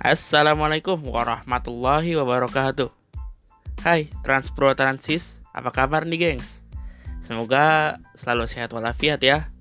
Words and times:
Assalamualaikum 0.00 0.96
warahmatullahi 1.12 2.16
wabarakatuh. 2.16 2.88
Hai 3.84 4.08
Transpro 4.24 4.72
Transis, 4.72 5.44
apa 5.52 5.68
kabar 5.68 6.08
nih 6.08 6.16
gengs? 6.16 6.64
Semoga 7.20 8.00
selalu 8.16 8.48
sehat 8.48 8.72
walafiat 8.72 9.20
ya. 9.20 9.52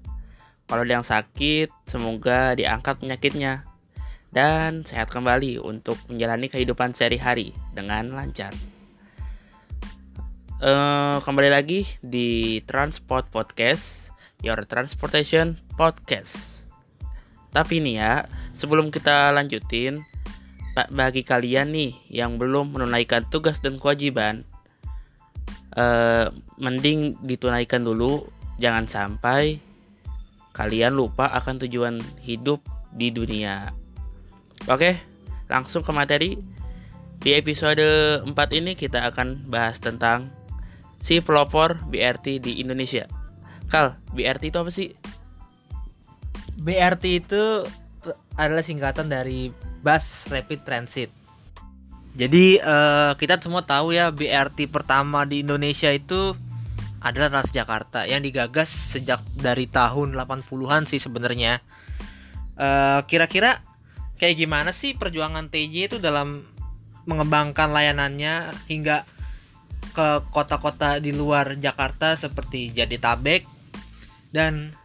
Kalau 0.71 0.87
ada 0.87 0.95
yang 0.95 1.03
sakit, 1.03 1.67
semoga 1.83 2.55
diangkat 2.55 3.03
penyakitnya. 3.03 3.67
Dan 4.31 4.87
sehat 4.87 5.11
kembali 5.11 5.59
untuk 5.59 5.99
menjalani 6.07 6.47
kehidupan 6.47 6.95
sehari-hari 6.95 7.51
dengan 7.75 8.15
lancar. 8.15 8.55
Uh, 10.63 11.19
Kembali 11.19 11.51
lagi 11.51 11.83
di 11.99 12.63
Transport 12.63 13.27
Podcast 13.27 14.15
Your 14.39 14.63
Transportation 14.63 15.59
Podcast. 15.75 16.63
Tapi 17.51 17.83
nih 17.83 17.95
ya, 17.99 18.13
sebelum 18.55 18.87
kita 18.87 19.35
lanjutin 19.35 19.99
bagi 20.87 21.27
kalian 21.27 21.75
nih 21.75 21.91
yang 22.07 22.39
belum 22.39 22.71
menunaikan 22.77 23.27
tugas 23.27 23.59
dan 23.59 23.75
kewajiban, 23.75 24.47
eh, 25.75 26.31
mending 26.55 27.19
ditunaikan 27.25 27.83
dulu. 27.83 28.23
Jangan 28.59 28.87
sampai 28.87 29.59
kalian 30.55 30.95
lupa 30.95 31.31
akan 31.31 31.63
tujuan 31.67 31.99
hidup 32.23 32.59
di 32.95 33.11
dunia. 33.11 33.71
Oke, 34.67 34.99
langsung 35.47 35.83
ke 35.83 35.91
materi. 35.95 36.35
Di 37.19 37.35
episode 37.35 38.23
4 38.23 38.31
ini 38.55 38.79
kita 38.79 39.03
akan 39.11 39.51
bahas 39.51 39.79
tentang 39.83 40.31
si 41.03 41.19
pelopor 41.19 41.79
BRT 41.87 42.39
di 42.39 42.63
Indonesia. 42.63 43.07
Kal, 43.67 43.99
BRT 44.15 44.51
itu 44.51 44.57
apa 44.59 44.71
sih? 44.71 44.95
BRT 46.59 47.03
itu 47.23 47.43
adalah 48.35 48.63
singkatan 48.63 49.11
dari 49.11 49.51
Bus 49.79 50.27
Rapid 50.27 50.61
Transit. 50.67 51.09
Jadi 52.17 52.59
uh, 52.59 53.15
kita 53.15 53.39
semua 53.39 53.63
tahu 53.63 53.95
ya 53.95 54.11
BRT 54.11 54.67
pertama 54.67 55.23
di 55.23 55.45
Indonesia 55.45 55.87
itu 55.93 56.35
adalah 56.99 57.31
Transjakarta 57.31 58.03
yang 58.03 58.19
digagas 58.19 58.67
sejak 58.67 59.23
dari 59.39 59.71
tahun 59.71 60.19
80-an 60.19 60.83
sih 60.89 60.99
sebenarnya. 60.99 61.63
Uh, 62.59 63.07
kira-kira 63.07 63.63
kayak 64.19 64.35
gimana 64.35 64.75
sih 64.75 64.99
perjuangan 64.99 65.47
TJ 65.47 65.95
itu 65.95 65.97
dalam 66.03 66.43
mengembangkan 67.07 67.71
layanannya 67.71 68.51
hingga 68.67 69.07
ke 69.95 70.07
kota-kota 70.29 70.99
di 70.99 71.15
luar 71.15 71.55
Jakarta 71.55 72.19
seperti 72.19 72.75
Jadetabek 72.75 73.47
dan 74.29 74.75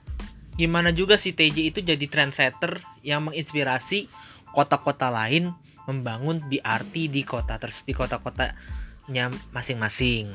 gimana 0.54 0.94
juga 0.94 1.18
si 1.18 1.34
TJ 1.34 1.74
itu 1.74 1.78
jadi 1.82 2.06
trendsetter 2.06 2.78
yang 3.02 3.26
menginspirasi 3.28 4.06
kota-kota 4.54 5.10
lain 5.10 5.50
membangun 5.90 6.40
BRT 6.46 7.10
di 7.10 7.26
kota 7.26 7.58
terus 7.58 7.82
di 7.82 7.92
kota-kotanya 7.92 9.28
masing-masing. 9.50 10.32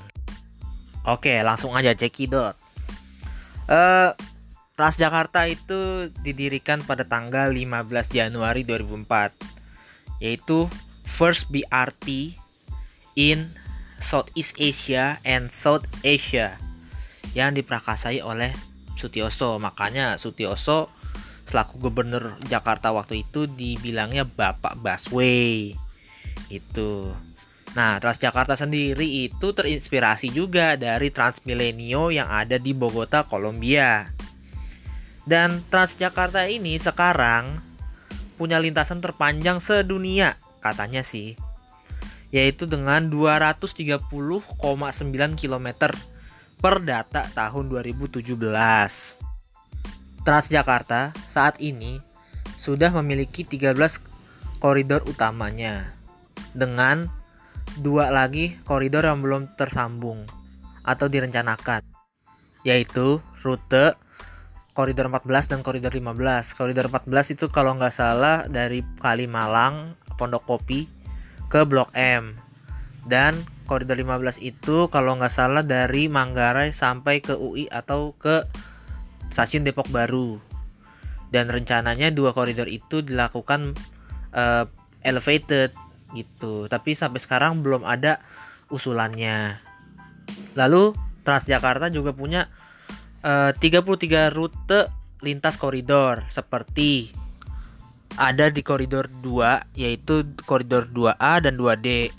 Oke, 1.07 1.39
langsung 1.41 1.73
aja 1.73 1.95
cekidot. 1.95 2.53
Uh, 3.65 4.11
Transjakarta 4.79 5.43
itu 5.51 6.07
didirikan 6.23 6.79
pada 6.87 7.03
tanggal 7.03 7.51
15 7.51 8.15
Januari 8.15 8.63
2004 8.63 9.35
yaitu 10.23 10.71
first 11.03 11.51
BRT 11.51 12.39
in 13.19 13.51
Southeast 13.99 14.55
Asia 14.55 15.19
and 15.27 15.51
South 15.51 15.83
Asia 15.99 16.55
yang 17.35 17.51
diprakasai 17.51 18.23
oleh 18.23 18.55
Sutioso. 18.95 19.59
Makanya 19.59 20.15
Sutioso 20.15 20.87
selaku 21.49 21.82
gubernur 21.82 22.37
Jakarta 22.45 22.93
waktu 22.93 23.26
itu 23.26 23.49
dibilangnya 23.49 24.30
Bapak 24.30 24.77
Baswe 24.77 25.73
itu 26.54 26.92
nah 27.73 27.98
Transjakarta 28.02 28.54
sendiri 28.58 29.30
itu 29.30 29.54
terinspirasi 29.54 30.30
juga 30.30 30.77
dari 30.77 31.09
Transmilenio 31.09 32.14
yang 32.14 32.30
ada 32.30 32.58
di 32.58 32.73
Bogota 32.73 33.26
Kolombia. 33.30 34.09
Dan 35.30 35.61
Transjakarta 35.70 36.49
ini 36.49 36.82
sekarang 36.82 37.61
punya 38.42 38.58
lintasan 38.58 39.05
terpanjang 39.05 39.61
sedunia 39.61 40.42
katanya 40.65 41.05
sih. 41.05 41.38
Yaitu 42.33 42.65
dengan 42.65 43.14
230,9 43.14 44.09
km 45.38 45.67
per 46.58 46.76
data 46.82 47.21
tahun 47.30 47.70
2017 47.70 49.28
Transjakarta 50.29 51.09
saat 51.25 51.57
ini 51.57 52.05
sudah 52.53 52.93
memiliki 52.93 53.41
13 53.41 53.73
koridor 54.61 55.01
utamanya 55.09 55.97
dengan 56.53 57.09
dua 57.81 58.13
lagi 58.13 58.53
koridor 58.61 59.09
yang 59.09 59.25
belum 59.25 59.57
tersambung 59.57 60.29
atau 60.85 61.09
direncanakan 61.09 61.81
yaitu 62.61 63.25
rute 63.41 63.97
koridor 64.77 65.09
14 65.09 65.49
dan 65.49 65.65
koridor 65.65 65.97
15 65.97 66.21
koridor 66.53 66.93
14 66.93 67.33
itu 67.33 67.49
kalau 67.49 67.81
nggak 67.81 67.89
salah 67.89 68.45
dari 68.45 68.85
Kalimalang 69.01 69.97
Pondok 70.13 70.45
Kopi 70.45 70.85
ke 71.49 71.65
Blok 71.65 71.89
M. 71.97 72.37
Dan 73.01 73.49
koridor 73.65 73.97
15 73.97 74.45
itu 74.45 74.93
kalau 74.93 75.17
nggak 75.17 75.33
salah 75.33 75.65
dari 75.65 76.05
Manggarai 76.05 76.69
sampai 76.69 77.17
ke 77.17 77.33
UI 77.33 77.65
atau 77.73 78.13
ke 78.13 78.45
stasiun 79.29 79.65
Depok 79.65 79.89
Baru. 79.89 80.41
Dan 81.29 81.49
rencananya 81.49 82.09
dua 82.09 82.33
koridor 82.33 82.65
itu 82.65 83.05
dilakukan 83.05 83.77
uh, 84.33 84.65
elevated 85.05 85.73
gitu. 86.17 86.65
Tapi 86.65 86.97
sampai 86.97 87.21
sekarang 87.21 87.61
belum 87.61 87.85
ada 87.85 88.21
usulannya. 88.73 89.61
Lalu 90.57 90.93
Transjakarta 91.19 91.93
juga 91.93 92.15
punya 92.15 92.49
eh, 93.21 93.51
uh, 93.51 93.53
33 93.53 94.33
rute 94.33 94.89
lintas 95.21 95.59
koridor 95.59 96.25
seperti 96.31 97.11
ada 98.15 98.49
di 98.49 98.65
koridor 98.65 99.07
2 99.21 99.77
yaitu 99.77 100.25
koridor 100.43 100.89
2A 100.89 101.43
dan 101.43 101.55
2D. 101.59 102.09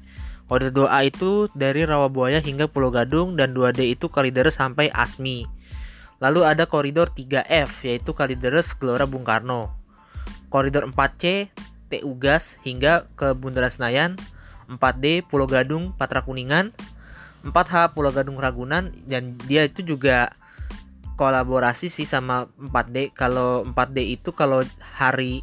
Koridor 0.46 0.86
2A 0.88 0.98
itu 1.06 1.46
dari 1.54 1.86
Rawabuaya 1.86 2.42
hingga 2.42 2.66
Pulau 2.66 2.90
Gadung 2.90 3.34
dan 3.34 3.54
2D 3.54 3.90
itu 3.90 4.08
koridor 4.10 4.48
sampai 4.50 4.88
Asmi. 4.90 5.46
Lalu 6.20 6.44
ada 6.44 6.68
koridor 6.68 7.08
3F 7.08 7.88
yaitu 7.88 8.12
Kalideres 8.12 8.76
Gelora 8.76 9.08
Bung 9.08 9.24
Karno. 9.24 9.72
Koridor 10.52 10.84
4C 10.84 11.48
TU 11.88 12.12
Gas 12.20 12.60
hingga 12.60 13.08
ke 13.16 13.32
Bundaran 13.32 13.72
Senayan. 13.72 14.20
4D 14.68 15.24
Pulau 15.24 15.48
Gadung 15.48 15.96
Patra 15.96 16.20
Kuningan. 16.20 16.76
4H 17.40 17.96
Pulau 17.96 18.12
Gadung 18.12 18.36
Ragunan 18.36 18.92
dan 19.08 19.32
dia 19.48 19.64
itu 19.64 19.80
juga 19.80 20.36
kolaborasi 21.16 21.88
sih 21.88 22.04
sama 22.04 22.52
4D. 22.60 23.16
Kalau 23.16 23.64
4D 23.64 24.20
itu 24.20 24.36
kalau 24.36 24.60
hari 25.00 25.40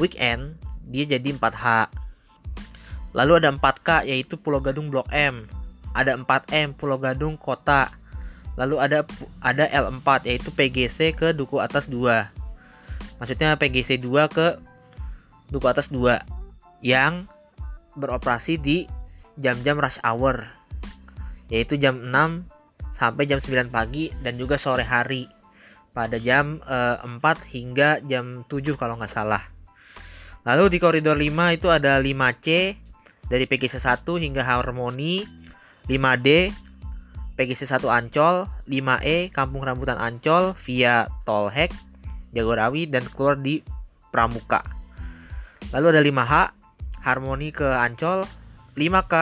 weekend 0.00 0.56
dia 0.88 1.04
jadi 1.04 1.36
4H. 1.36 1.92
Lalu 3.12 3.44
ada 3.44 3.52
4K 3.52 4.08
yaitu 4.08 4.40
Pulau 4.40 4.64
Gadung 4.64 4.88
Blok 4.88 5.06
M. 5.12 5.44
Ada 5.92 6.16
4M 6.16 6.72
Pulau 6.80 6.96
Gadung 6.96 7.36
Kota 7.36 7.92
Lalu 8.54 8.76
ada 8.78 9.02
ada 9.42 9.64
L4 9.66 10.30
yaitu 10.30 10.54
PGC 10.54 11.14
ke 11.14 11.34
Duku 11.34 11.58
Atas 11.58 11.90
2. 11.90 12.30
Maksudnya 13.18 13.58
PGC 13.58 13.98
2 13.98 14.30
ke 14.30 14.58
Duku 15.50 15.66
Atas 15.66 15.90
2 15.90 16.22
yang 16.84 17.26
beroperasi 17.98 18.58
di 18.58 18.86
jam-jam 19.38 19.78
rush 19.78 19.98
hour 20.02 20.46
yaitu 21.50 21.78
jam 21.78 21.98
6 21.98 22.14
sampai 22.94 23.26
jam 23.26 23.42
9 23.42 23.74
pagi 23.74 24.14
dan 24.22 24.38
juga 24.38 24.54
sore 24.54 24.86
hari 24.86 25.26
pada 25.94 26.18
jam 26.18 26.62
e, 26.62 26.78
eh, 27.02 27.22
4 27.22 27.54
hingga 27.54 28.02
jam 28.06 28.46
7 28.46 28.78
kalau 28.78 28.98
nggak 28.98 29.10
salah. 29.10 29.42
Lalu 30.44 30.76
di 30.76 30.78
koridor 30.78 31.16
5 31.18 31.56
itu 31.56 31.68
ada 31.70 31.98
5C 31.98 32.76
dari 33.26 33.44
PGC 33.48 33.80
1 33.80 34.04
hingga 34.20 34.42
Harmoni, 34.44 35.24
5D 35.88 36.52
PGC 37.34 37.66
1 37.66 37.82
Ancol, 37.90 38.46
5E 38.70 39.34
Kampung 39.34 39.66
Rambutan 39.66 39.98
Ancol 39.98 40.54
via 40.54 41.10
Tolhek, 41.26 41.74
Jagorawi 42.30 42.86
dan 42.86 43.02
keluar 43.10 43.34
di 43.34 43.62
Pramuka. 44.14 44.62
Lalu 45.74 45.86
ada 45.90 46.00
5H 46.02 46.34
Harmoni 47.02 47.50
ke 47.50 47.66
Ancol, 47.66 48.22
5K 48.78 49.14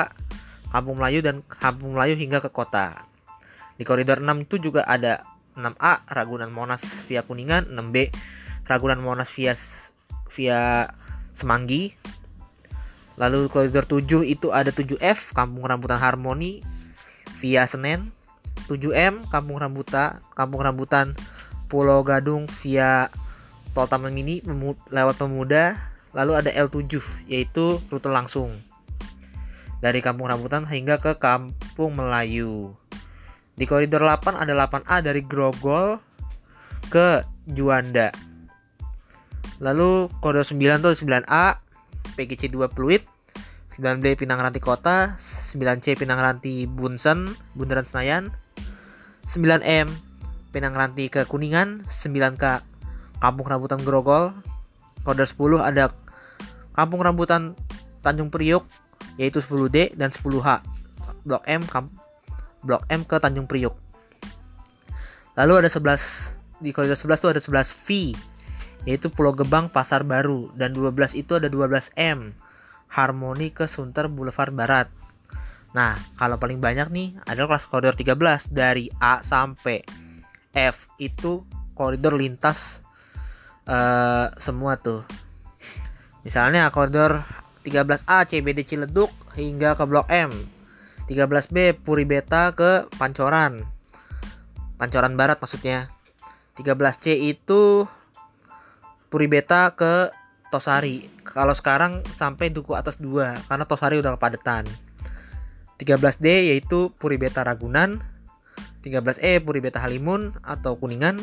Kampung 0.72 1.00
Melayu 1.00 1.24
dan 1.24 1.40
Kampung 1.44 1.96
Melayu 1.96 2.16
hingga 2.16 2.44
ke 2.44 2.52
kota. 2.52 3.04
Di 3.76 3.84
koridor 3.88 4.20
6 4.20 4.44
itu 4.44 4.56
juga 4.60 4.84
ada 4.84 5.24
6A 5.56 6.08
Ragunan 6.12 6.52
Monas 6.52 7.04
via 7.08 7.24
Kuningan, 7.24 7.68
6B 7.72 8.12
Ragunan 8.68 9.00
Monas 9.00 9.32
via 9.32 9.56
via 10.32 10.88
Semanggi. 11.32 11.96
Lalu 13.16 13.48
koridor 13.52 13.84
7 13.84 14.24
itu 14.24 14.52
ada 14.52 14.72
7F 14.72 15.36
Kampung 15.36 15.64
Rambutan 15.64 16.00
Harmoni 16.00 16.71
via 17.42 17.66
Senen 17.66 18.14
7M 18.70 19.26
Kampung 19.26 19.58
Rambutan 19.58 20.22
Kampung 20.38 20.62
Rambutan 20.62 21.18
Pulau 21.66 22.06
Gadung 22.06 22.46
via 22.62 23.10
Tol 23.74 23.90
Taman 23.90 24.14
Mini 24.14 24.38
lewat 24.94 25.18
Pemuda 25.18 25.74
lalu 26.14 26.38
ada 26.38 26.54
L7 26.54 27.02
yaitu 27.26 27.82
rute 27.90 28.06
langsung 28.06 28.62
dari 29.82 29.98
Kampung 29.98 30.30
Rambutan 30.30 30.62
hingga 30.62 31.02
ke 31.02 31.18
Kampung 31.18 31.98
Melayu. 31.98 32.78
Di 33.58 33.66
koridor 33.66 34.06
8 34.06 34.38
ada 34.38 34.54
8A 34.54 35.02
dari 35.02 35.26
Grogol 35.26 35.98
ke 36.86 37.26
Juanda. 37.50 38.14
Lalu 39.58 40.06
koridor 40.22 40.46
9 40.46 40.86
tuh 40.86 40.94
9A 40.94 41.58
PGC 42.14 42.54
2 42.54 42.70
Pluit, 42.70 43.02
9B 43.72 44.20
Pinang 44.20 44.36
Ranti 44.36 44.60
Kota, 44.60 45.16
9C 45.16 45.96
Pinang 45.96 46.20
Ranti 46.20 46.68
Bunsen, 46.68 47.32
Bundaran 47.56 47.88
Senayan, 47.88 48.28
9M 49.24 49.88
Pinang 50.52 50.76
Ranti 50.76 51.08
ke 51.08 51.24
Kuningan, 51.24 51.88
9K 51.88 52.60
Kampung 53.16 53.48
Rambutan 53.48 53.80
Grogol, 53.80 54.36
koridor 55.08 55.24
10 55.24 55.64
ada 55.64 55.88
Kampung 56.76 57.00
Rambutan 57.00 57.56
Tanjung 58.04 58.28
Priuk 58.28 58.68
yaitu 59.16 59.40
10D 59.40 59.96
dan 59.96 60.12
10H. 60.12 60.60
Blok 61.24 61.44
M 61.48 61.64
Kamp 61.64 61.88
Blok 62.60 62.84
M 62.92 63.08
ke 63.08 63.16
Tanjung 63.16 63.48
Priuk. 63.48 63.72
Lalu 65.32 65.64
ada 65.64 65.70
11 65.72 66.36
di 66.60 66.76
koridor 66.76 67.00
11 67.00 67.24
tuh 67.24 67.30
ada 67.32 67.40
11 67.40 67.72
V 67.72 67.88
yaitu 68.84 69.08
Pulau 69.08 69.32
Gebang 69.32 69.72
Pasar 69.72 70.04
Baru 70.04 70.52
dan 70.58 70.76
12 70.76 71.16
itu 71.16 71.38
ada 71.38 71.48
12M 71.48 72.34
Harmoni 72.92 73.50
ke 73.50 73.64
Sunter 73.64 74.12
Boulevard 74.12 74.52
Barat. 74.52 74.92
Nah, 75.72 75.96
kalau 76.20 76.36
paling 76.36 76.60
banyak 76.60 76.92
nih 76.92 77.08
adalah 77.24 77.56
kelas 77.56 77.64
koridor 77.72 77.96
13 77.96 78.52
dari 78.52 78.92
A 79.00 79.24
sampai 79.24 79.80
F 80.52 80.92
itu 81.00 81.48
koridor 81.72 82.20
lintas 82.20 82.84
uh, 83.64 84.28
semua 84.36 84.76
tuh. 84.76 85.08
Misalnya 86.22 86.68
koridor 86.68 87.24
13A 87.64 88.28
CBD 88.28 88.68
Ciledug 88.68 89.10
hingga 89.34 89.74
ke 89.74 89.84
Blok 89.88 90.12
M. 90.12 90.30
13B 91.08 91.82
Puri 91.82 92.04
Beta 92.06 92.54
ke 92.54 92.86
Pancoran. 93.00 93.64
Pancoran 94.78 95.14
Barat 95.18 95.40
maksudnya. 95.40 95.90
13C 96.60 97.16
itu 97.16 97.88
Puri 99.08 99.26
Beta 99.28 99.72
ke 99.72 100.12
Tosari. 100.52 101.11
Kalau 101.22 101.54
sekarang 101.54 102.02
sampai 102.10 102.50
Duku 102.50 102.74
Atas 102.74 102.98
2 102.98 103.46
karena 103.46 103.64
Tosari 103.66 103.98
udah 103.98 104.18
kepadatan. 104.18 104.66
13D 105.78 106.54
yaitu 106.54 106.90
Puri 106.98 107.18
Beta 107.18 107.42
Ragunan. 107.42 108.02
13E 108.82 109.42
Puri 109.42 109.62
Beta 109.62 109.78
Halimun 109.78 110.34
atau 110.42 110.74
Kuningan. 110.78 111.22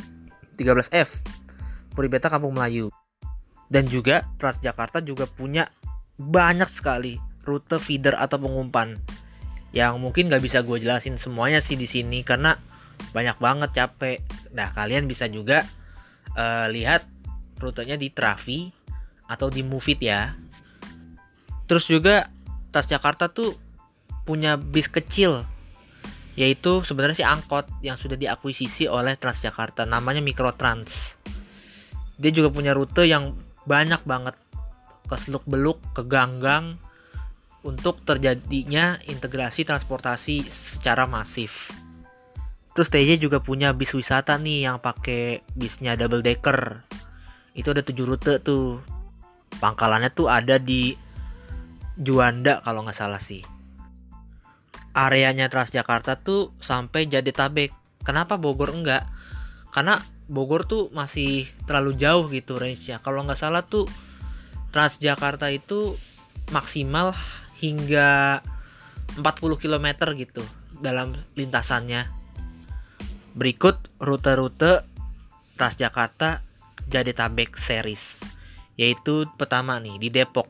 13F 0.55 1.23
Puri 1.95 2.07
Beta 2.07 2.31
Kampung 2.31 2.55
Melayu. 2.55 2.91
Dan 3.69 3.85
juga 3.85 4.25
Transjakarta 4.39 5.03
juga 5.03 5.29
punya 5.29 5.69
banyak 6.19 6.67
sekali 6.67 7.15
rute 7.47 7.79
feeder 7.79 8.13
atau 8.19 8.37
pengumpan 8.37 8.99
yang 9.71 10.01
mungkin 10.01 10.27
gak 10.27 10.41
bisa 10.41 10.65
gue 10.65 10.81
jelasin 10.81 11.15
semuanya 11.21 11.61
sih 11.61 11.77
di 11.77 11.85
sini 11.85 12.25
karena 12.25 12.57
banyak 13.13 13.37
banget 13.37 13.69
capek. 13.73 14.19
Nah 14.53 14.73
kalian 14.73 15.05
bisa 15.05 15.29
juga 15.29 15.63
uh, 16.35 16.67
lihat 16.67 17.05
rutenya 17.61 17.95
di 17.95 18.09
Travi 18.09 18.78
atau 19.29 19.53
di 19.53 19.61
Movit 19.61 20.01
ya. 20.01 20.33
Terus 21.69 21.85
juga 21.85 22.33
Transjakarta 22.73 23.29
tuh 23.29 23.53
punya 24.25 24.57
bis 24.57 24.89
kecil 24.89 25.45
yaitu 26.39 26.87
sebenarnya 26.87 27.17
sih 27.19 27.27
angkot 27.27 27.67
yang 27.83 27.99
sudah 27.99 28.15
diakuisisi 28.15 28.87
oleh 28.87 29.19
Transjakarta 29.19 29.83
namanya 29.83 30.23
Microtrans. 30.23 31.19
Dia 32.15 32.31
juga 32.31 32.47
punya 32.47 32.71
rute 32.71 33.03
yang 33.03 33.35
banyak 33.67 33.99
banget 34.07 34.39
ke 35.03 35.15
seluk 35.19 35.43
beluk 35.43 35.83
ke 35.91 36.07
ganggang 36.07 36.79
untuk 37.65 37.99
terjadinya 38.07 38.95
integrasi 39.03 39.67
transportasi 39.67 40.47
secara 40.47 41.03
masif. 41.09 41.75
Terus 42.71 42.87
TJ 42.87 43.19
juga 43.19 43.43
punya 43.43 43.75
bis 43.75 43.91
wisata 43.91 44.39
nih 44.39 44.71
yang 44.71 44.79
pakai 44.79 45.43
bisnya 45.51 45.99
double 45.99 46.23
decker. 46.23 46.87
Itu 47.51 47.75
ada 47.75 47.83
tujuh 47.83 48.05
rute 48.07 48.39
tuh. 48.39 48.79
Pangkalannya 49.57 50.13
tuh 50.13 50.29
ada 50.29 50.61
di 50.61 50.93
Juanda 51.99 52.61
kalau 52.61 52.85
nggak 52.85 52.95
salah 52.95 53.19
sih. 53.19 53.41
Areanya 54.93 55.51
Transjakarta 55.51 56.21
tuh 56.21 56.53
sampai 56.61 57.09
Jadetabek. 57.09 57.73
Kenapa 58.05 58.39
Bogor 58.39 58.71
enggak? 58.71 59.09
Karena 59.73 59.99
Bogor 60.29 60.63
tuh 60.69 60.93
masih 60.93 61.49
terlalu 61.65 61.97
jauh 61.97 62.29
gitu 62.29 62.61
range-nya. 62.61 63.01
Kalau 63.01 63.25
nggak 63.25 63.41
salah 63.41 63.65
tuh 63.65 63.89
Transjakarta 64.69 65.49
itu 65.49 65.97
maksimal 66.53 67.17
hingga 67.57 68.39
40 69.17 69.25
km 69.57 69.87
gitu 70.13 70.45
dalam 70.79 71.17
lintasannya. 71.33 72.07
Berikut 73.33 73.89
rute-rute 73.99 74.85
Transjakarta 75.57 76.45
Jadetabek 76.87 77.59
series. 77.59 78.23
Yaitu 78.79 79.27
pertama 79.35 79.75
nih 79.83 79.99
di 79.99 80.07
Depok 80.07 80.47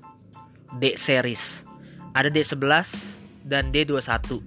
D 0.78 0.94
series. 0.94 1.66
Ada 2.14 2.30
D11 2.30 3.18
dan 3.42 3.74
D21. 3.74 4.38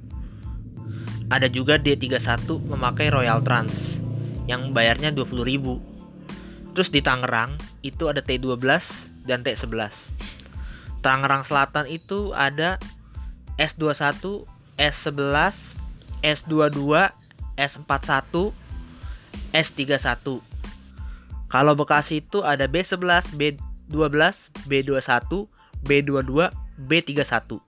Ada 1.26 1.50
juga 1.50 1.82
D31 1.82 2.46
memakai 2.62 3.10
Royal 3.10 3.42
Trans 3.42 3.98
yang 4.46 4.70
bayarnya 4.70 5.10
20.000 5.10 5.92
Terus 6.72 6.88
di 6.88 7.04
Tangerang 7.04 7.60
itu 7.84 8.08
ada 8.08 8.24
T12 8.24 8.56
dan 9.28 9.44
T11. 9.44 10.16
Tangerang 11.04 11.44
Selatan 11.44 11.84
itu 11.84 12.32
ada 12.32 12.80
S21, 13.60 14.48
S11, 14.80 15.76
S22, 16.24 17.12
S41, 17.60 18.56
S31. 19.52 20.40
Kalau 21.52 21.72
Bekasi 21.76 22.24
itu 22.24 22.40
ada 22.40 22.64
B11, 22.64 23.36
B12, 23.92 24.48
B21, 24.64 25.46
B22, 25.84 26.32
B31. 26.88 27.60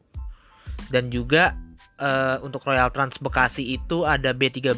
Dan 0.88 1.12
juga 1.12 1.52
uh, 2.00 2.40
untuk 2.40 2.64
Royal 2.64 2.88
Trans 2.90 3.20
Bekasi 3.20 3.76
itu 3.76 4.08
ada 4.08 4.32
B13, 4.32 4.74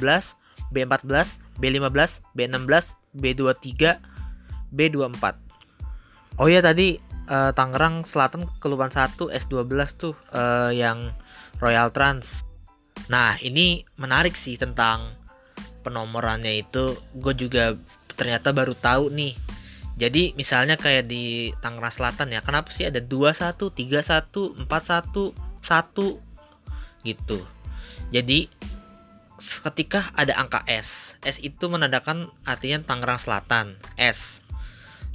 B14, 0.75 1.39
B15, 1.63 2.27
B16, 2.35 2.85
B23, 3.15 3.73
B24. 4.75 5.25
Oh 6.37 6.51
iya 6.51 6.61
tadi 6.61 7.01
uh, 7.31 7.51
Tangerang 7.55 8.05
Selatan 8.05 8.45
Kelurahan 8.61 8.93
1 8.93 9.33
S12 9.33 9.73
tuh 9.97 10.15
uh, 10.35 10.69
yang 10.75 11.15
Royal 11.63 11.89
Trans. 11.95 12.45
Nah, 13.09 13.39
ini 13.41 13.87
menarik 13.97 14.35
sih 14.37 14.59
tentang 14.59 15.15
penomorannya 15.87 16.61
itu. 16.61 16.99
Gue 17.17 17.33
juga 17.33 17.79
ternyata 18.19 18.51
baru 18.51 18.75
tahu 18.75 19.13
nih. 19.13 19.33
Jadi 19.97 20.37
misalnya 20.37 20.77
kayak 20.77 21.09
di 21.09 21.57
Tangerang 21.65 21.93
Selatan 21.93 22.29
ya, 22.29 22.45
kenapa 22.45 22.69
sih 22.69 22.85
ada 22.85 23.01
21, 23.01 23.73
31, 23.73 24.69
41, 24.69 25.33
1 25.65 27.09
gitu. 27.09 27.39
Jadi 28.13 28.53
ketika 29.41 30.13
ada 30.13 30.37
angka 30.37 30.61
S, 30.69 31.17
S 31.25 31.41
itu 31.41 31.65
menandakan 31.73 32.29
artinya 32.45 32.85
Tangerang 32.85 33.21
Selatan, 33.21 33.81
S. 33.97 34.45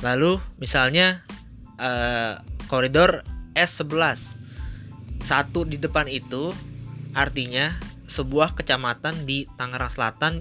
Lalu 0.02 0.42
misalnya 0.58 1.22
uh, 1.78 2.42
koridor 2.66 3.22
S11 3.54 4.42
satu 5.22 5.62
di 5.70 5.78
depan 5.78 6.10
itu 6.10 6.50
artinya 7.14 7.78
sebuah 8.10 8.58
kecamatan 8.58 9.30
di 9.30 9.46
Tangerang 9.56 9.94
Selatan 9.94 10.34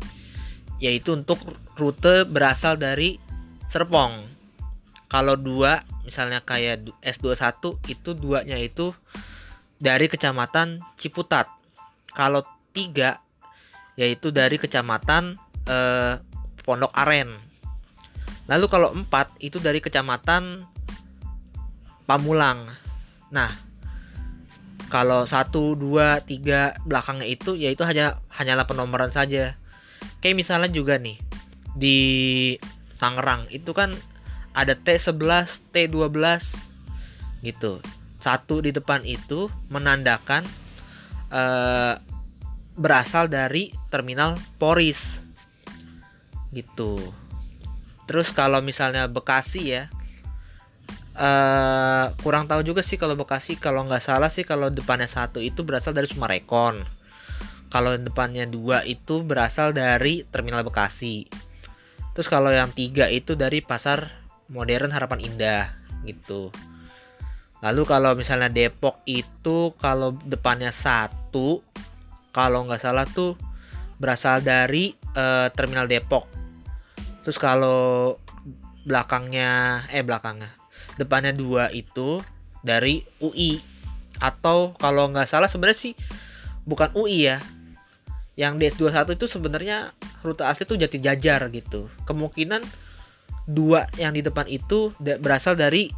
yaitu 0.81 1.13
untuk 1.13 1.45
rute 1.77 2.25
berasal 2.25 2.81
dari 2.81 3.21
Serpong. 3.71 4.27
Kalau 5.07 5.35
dua 5.39 5.87
misalnya 6.03 6.43
kayak 6.43 6.91
S21 7.03 7.79
itu 7.87 8.11
duanya 8.19 8.59
itu 8.59 8.91
dari 9.79 10.11
kecamatan 10.11 10.83
Ciputat. 10.99 11.47
Kalau 12.11 12.43
tiga 12.75 13.23
yaitu 13.95 14.35
dari 14.35 14.59
kecamatan 14.59 15.39
eh, 15.71 16.15
Pondok 16.67 16.91
Aren. 16.95 17.51
Lalu 18.51 18.67
kalau 18.67 18.91
4 18.91 19.07
itu 19.39 19.63
dari 19.63 19.79
kecamatan 19.79 20.67
Pamulang. 22.07 22.67
Nah, 23.31 23.51
kalau 24.91 25.23
1 25.23 25.47
2 25.55 26.27
3 26.27 26.83
belakangnya 26.83 27.27
itu 27.31 27.55
yaitu 27.55 27.87
hanya 27.87 28.19
hanyalah 28.35 28.67
penomoran 28.67 29.15
saja. 29.15 29.55
Kayak 30.19 30.43
misalnya 30.43 30.71
juga 30.75 30.99
nih 30.99 31.23
di 31.79 31.99
Tangerang. 33.01 33.49
Itu 33.49 33.73
kan 33.73 33.97
ada 34.53 34.77
T11, 34.77 35.17
T12 35.73 36.13
gitu. 37.41 37.81
Satu 38.21 38.61
di 38.61 38.71
depan 38.71 39.01
itu 39.09 39.49
menandakan 39.73 40.45
uh, 41.33 41.97
berasal 42.77 43.33
dari 43.33 43.73
terminal 43.89 44.37
Poris. 44.61 45.25
Gitu. 46.53 47.01
Terus 48.05 48.29
kalau 48.37 48.61
misalnya 48.61 49.09
Bekasi 49.09 49.63
ya, 49.73 49.89
eh 51.17 52.07
kurang 52.21 52.51
tahu 52.51 52.61
juga 52.67 52.85
sih 52.85 53.01
kalau 53.01 53.17
Bekasi. 53.17 53.57
Kalau 53.57 53.89
nggak 53.89 54.05
salah 54.05 54.29
sih 54.29 54.45
kalau 54.45 54.69
depannya 54.69 55.09
satu 55.09 55.41
itu 55.41 55.65
berasal 55.65 55.97
dari 55.97 56.11
Sumarekon. 56.11 56.85
Kalau 57.71 57.95
depannya 57.95 58.51
dua 58.51 58.83
itu 58.83 59.23
berasal 59.23 59.71
dari 59.71 60.27
Terminal 60.27 60.67
Bekasi 60.67 61.31
terus 62.13 62.27
kalau 62.27 62.51
yang 62.51 62.71
tiga 62.75 63.07
itu 63.07 63.39
dari 63.39 63.63
Pasar 63.63 64.11
Modern 64.51 64.91
Harapan 64.91 65.23
Indah 65.23 65.71
gitu. 66.03 66.51
Lalu 67.61 67.83
kalau 67.85 68.17
misalnya 68.17 68.49
Depok 68.49 69.05
itu 69.05 69.77
kalau 69.77 70.17
depannya 70.25 70.73
satu 70.73 71.61
kalau 72.33 72.65
nggak 72.67 72.81
salah 72.81 73.05
tuh 73.05 73.37
berasal 74.01 74.41
dari 74.41 74.97
eh, 75.15 75.49
Terminal 75.53 75.87
Depok. 75.87 76.25
Terus 77.23 77.37
kalau 77.37 78.17
belakangnya 78.81 79.85
eh 79.93 80.01
belakangnya 80.01 80.57
depannya 80.97 81.37
dua 81.37 81.69
itu 81.73 82.25
dari 82.65 83.05
UI 83.21 83.61
atau 84.21 84.77
kalau 84.77 85.09
nggak 85.13 85.29
salah 85.29 85.49
sebenarnya 85.49 85.93
sih 85.93 85.95
bukan 86.69 86.93
UI 86.93 87.29
ya 87.29 87.39
yang 88.41 88.57
DS21 88.57 89.21
itu 89.21 89.29
sebenarnya 89.29 89.93
rute 90.25 90.49
asli 90.49 90.65
itu 90.65 90.81
Jati 90.81 90.97
Jajar 90.97 91.53
gitu 91.53 91.93
kemungkinan 92.09 92.65
dua 93.45 93.85
yang 94.01 94.17
di 94.17 94.25
depan 94.25 94.49
itu 94.49 94.97
berasal 94.97 95.61
dari 95.61 95.93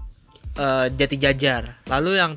eh, 0.59 0.87
Jati 0.91 1.17
Jajar 1.23 1.87
lalu 1.87 2.19
yang 2.19 2.35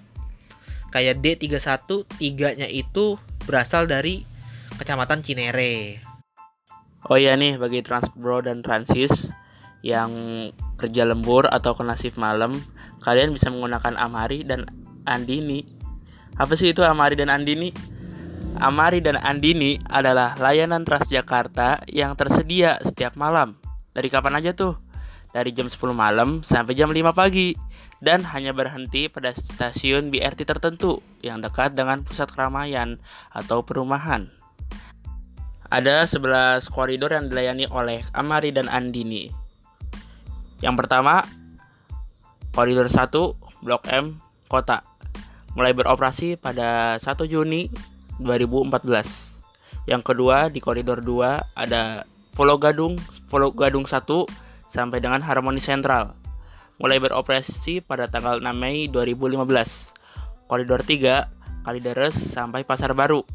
kayak 0.94 1.26
D31 1.26 2.06
tiganya 2.22 2.70
itu 2.70 3.18
berasal 3.50 3.90
dari 3.90 4.22
Kecamatan 4.78 5.26
Cinere 5.26 5.98
Oh 7.06 7.18
iya 7.22 7.38
nih 7.38 7.62
bagi 7.62 7.86
Transbro 7.86 8.42
dan 8.42 8.66
Transis 8.66 9.30
yang 9.86 10.10
kerja 10.82 11.06
lembur 11.06 11.46
atau 11.46 11.78
kena 11.78 11.94
shift 11.94 12.18
malam, 12.18 12.58
kalian 13.06 13.30
bisa 13.30 13.54
menggunakan 13.54 13.94
Amari 13.94 14.42
dan 14.42 14.66
Andini. 15.06 15.62
Apa 16.42 16.58
sih 16.58 16.74
itu 16.74 16.82
Amari 16.82 17.14
dan 17.14 17.30
Andini? 17.30 17.70
Amari 18.56 19.04
dan 19.04 19.20
Andini 19.20 19.76
adalah 19.92 20.40
layanan 20.40 20.88
Transjakarta 20.88 21.84
yang 21.92 22.16
tersedia 22.16 22.80
setiap 22.80 23.20
malam. 23.20 23.60
Dari 23.92 24.08
kapan 24.08 24.40
aja 24.40 24.56
tuh? 24.56 24.80
Dari 25.36 25.52
jam 25.52 25.68
10 25.68 25.92
malam 25.92 26.40
sampai 26.40 26.72
jam 26.72 26.88
5 26.88 27.12
pagi 27.12 27.52
dan 28.00 28.24
hanya 28.32 28.56
berhenti 28.56 29.12
pada 29.12 29.36
stasiun 29.36 30.08
BRT 30.08 30.48
tertentu 30.48 31.04
yang 31.20 31.44
dekat 31.44 31.76
dengan 31.76 32.08
pusat 32.08 32.32
keramaian 32.32 32.96
atau 33.36 33.60
perumahan. 33.60 34.32
Ada 35.68 36.08
11 36.08 36.72
koridor 36.72 37.12
yang 37.12 37.28
dilayani 37.28 37.68
oleh 37.68 38.08
Amari 38.16 38.56
dan 38.56 38.72
Andini. 38.72 39.28
Yang 40.64 40.76
pertama, 40.80 41.28
koridor 42.56 42.88
1 42.88 43.12
Blok 43.60 43.84
M 43.92 44.24
Kota. 44.48 44.88
Mulai 45.60 45.76
beroperasi 45.76 46.40
pada 46.40 46.96
1 46.96 47.04
Juni 47.28 47.68
2014. 48.22 49.88
Yang 49.90 50.02
kedua 50.02 50.50
di 50.50 50.60
koridor 50.60 51.02
2 51.02 51.56
ada 51.56 52.06
Pulau 52.36 52.60
Gadung, 52.60 53.00
Pulau 53.32 53.54
Gadung 53.54 53.88
1 53.88 54.02
sampai 54.68 55.00
dengan 55.00 55.24
Harmoni 55.24 55.64
Sentral. 55.64 56.16
Mulai 56.82 57.00
beroperasi 57.00 57.80
pada 57.80 58.12
tanggal 58.12 58.44
6 58.44 58.52
Mei 58.56 58.92
2015. 58.92 60.48
Koridor 60.52 60.84
3 60.84 61.66
Kalideres 61.66 62.14
sampai 62.14 62.62
Pasar 62.62 62.94
Baru 62.94 63.26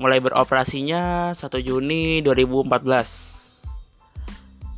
mulai 0.00 0.16
beroperasinya 0.16 1.36
1 1.36 1.60
Juni 1.60 2.24
2014. 2.24 3.60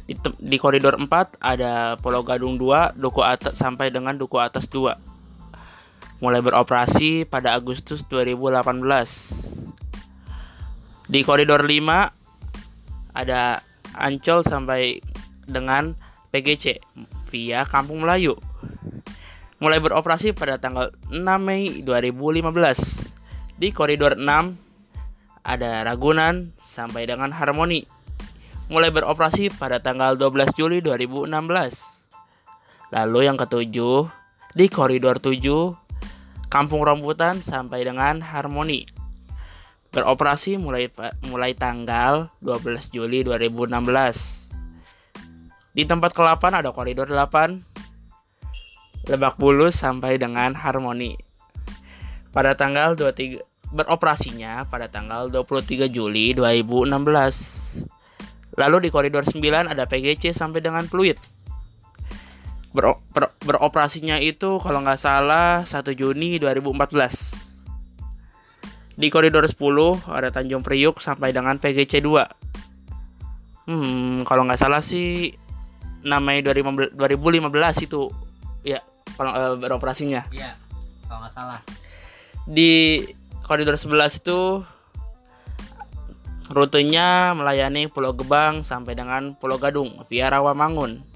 Di, 0.02 0.18
di 0.18 0.58
koridor 0.58 0.98
4 0.98 1.38
ada 1.38 1.94
Pulau 2.02 2.26
Gadung 2.26 2.58
2, 2.58 2.98
Duku 2.98 3.22
Atas 3.22 3.54
sampai 3.54 3.94
dengan 3.94 4.18
Duku 4.18 4.42
Atas 4.42 4.66
2. 4.66 5.11
Mulai 6.22 6.38
beroperasi 6.38 7.26
pada 7.26 7.50
Agustus 7.58 8.06
2018. 8.06 8.78
Di 11.10 11.26
koridor 11.26 11.66
5 11.66 13.10
ada 13.10 13.58
Ancol 13.98 14.46
sampai 14.46 15.02
dengan 15.50 15.98
PGC 16.30 16.78
via 17.26 17.66
Kampung 17.66 18.06
Melayu. 18.06 18.38
Mulai 19.58 19.82
beroperasi 19.82 20.30
pada 20.30 20.62
tanggal 20.62 20.94
6 21.10 21.18
Mei 21.42 21.82
2015. 21.82 23.58
Di 23.58 23.74
koridor 23.74 24.14
6 24.14 24.22
ada 25.42 25.82
Ragunan 25.82 26.54
sampai 26.62 27.02
dengan 27.10 27.34
Harmoni. 27.34 27.82
Mulai 28.70 28.94
beroperasi 28.94 29.50
pada 29.58 29.82
tanggal 29.82 30.14
12 30.14 30.54
Juli 30.54 30.78
2016. 30.78 31.34
Lalu 32.94 33.26
yang 33.26 33.34
ketujuh, 33.34 34.06
di 34.54 34.68
koridor 34.70 35.18
7, 35.18 35.81
Kampung 36.52 36.84
Rambutan 36.84 37.40
sampai 37.40 37.80
dengan 37.80 38.20
Harmoni. 38.20 38.84
Beroperasi 39.88 40.60
mulai 40.60 40.92
mulai 41.24 41.56
tanggal 41.56 42.28
12 42.44 42.92
Juli 42.92 43.24
2016. 43.24 44.52
Di 45.72 45.88
tempat 45.88 46.12
ke-8 46.12 46.60
ada 46.60 46.68
koridor 46.76 47.08
8, 47.08 49.08
Lebak 49.08 49.40
Bulus 49.40 49.80
sampai 49.80 50.20
dengan 50.20 50.52
Harmoni. 50.52 51.16
Pada 52.36 52.52
tanggal 52.52 53.00
23 53.00 53.40
beroperasinya 53.72 54.68
pada 54.68 54.92
tanggal 54.92 55.32
23 55.32 55.88
Juli 55.88 56.36
2016. 56.36 57.80
Lalu 58.60 58.76
di 58.84 58.88
koridor 58.92 59.24
9 59.24 59.72
ada 59.72 59.88
PGC 59.88 60.36
sampai 60.36 60.60
dengan 60.60 60.84
Pluit. 60.84 61.16
Bero- 62.72 63.04
ber- 63.12 63.36
beroperasinya 63.44 64.16
itu 64.16 64.56
kalau 64.56 64.80
nggak 64.80 64.96
salah 64.96 65.60
1 65.62 65.92
Juni 65.92 66.40
2014. 66.40 67.52
Di 68.92 69.08
koridor 69.08 69.44
10 69.44 70.00
ada 70.08 70.28
Tanjung 70.32 70.64
Priuk 70.64 71.00
sampai 71.00 71.32
dengan 71.32 71.60
PGC 71.60 72.00
2. 72.00 73.68
Hmm, 73.68 74.24
kalau 74.24 74.48
nggak 74.48 74.60
salah 74.60 74.80
sih 74.80 75.32
6 76.02 76.18
Mei 76.18 76.40
2015 76.42 76.96
2015 76.98 77.86
itu 77.86 78.10
ya 78.66 78.82
kalau 79.14 79.30
eh, 79.30 79.54
beroperasinya 79.54 80.26
Iya, 80.34 80.50
kalau 81.06 81.22
nggak 81.22 81.30
salah. 81.30 81.60
di 82.42 82.98
koridor 83.46 83.78
11 83.78 84.18
itu 84.18 84.40
rutenya 86.50 87.32
melayani 87.32 87.86
Pulau 87.86 88.12
Gebang 88.12 88.66
sampai 88.66 88.98
dengan 88.98 89.38
Pulau 89.38 89.56
Gadung 89.56 89.94
via 90.10 90.26
Rawamangun. 90.28 91.11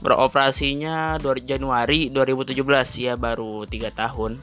Beroperasinya 0.00 1.20
2 1.20 1.44
Januari 1.44 2.08
2017 2.08 2.56
ya 3.04 3.14
baru 3.20 3.68
3 3.68 3.92
tahun. 3.92 4.40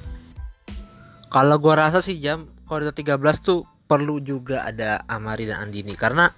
Kalau 1.28 1.58
gua 1.58 1.90
rasa 1.90 2.00
sih 2.00 2.22
jam 2.22 2.46
koridor 2.70 2.94
13 2.94 3.18
tuh 3.42 3.66
perlu 3.90 4.22
juga 4.22 4.64
ada 4.64 5.02
Amari 5.10 5.50
dan 5.50 5.68
Andini 5.68 5.98
karena 5.98 6.30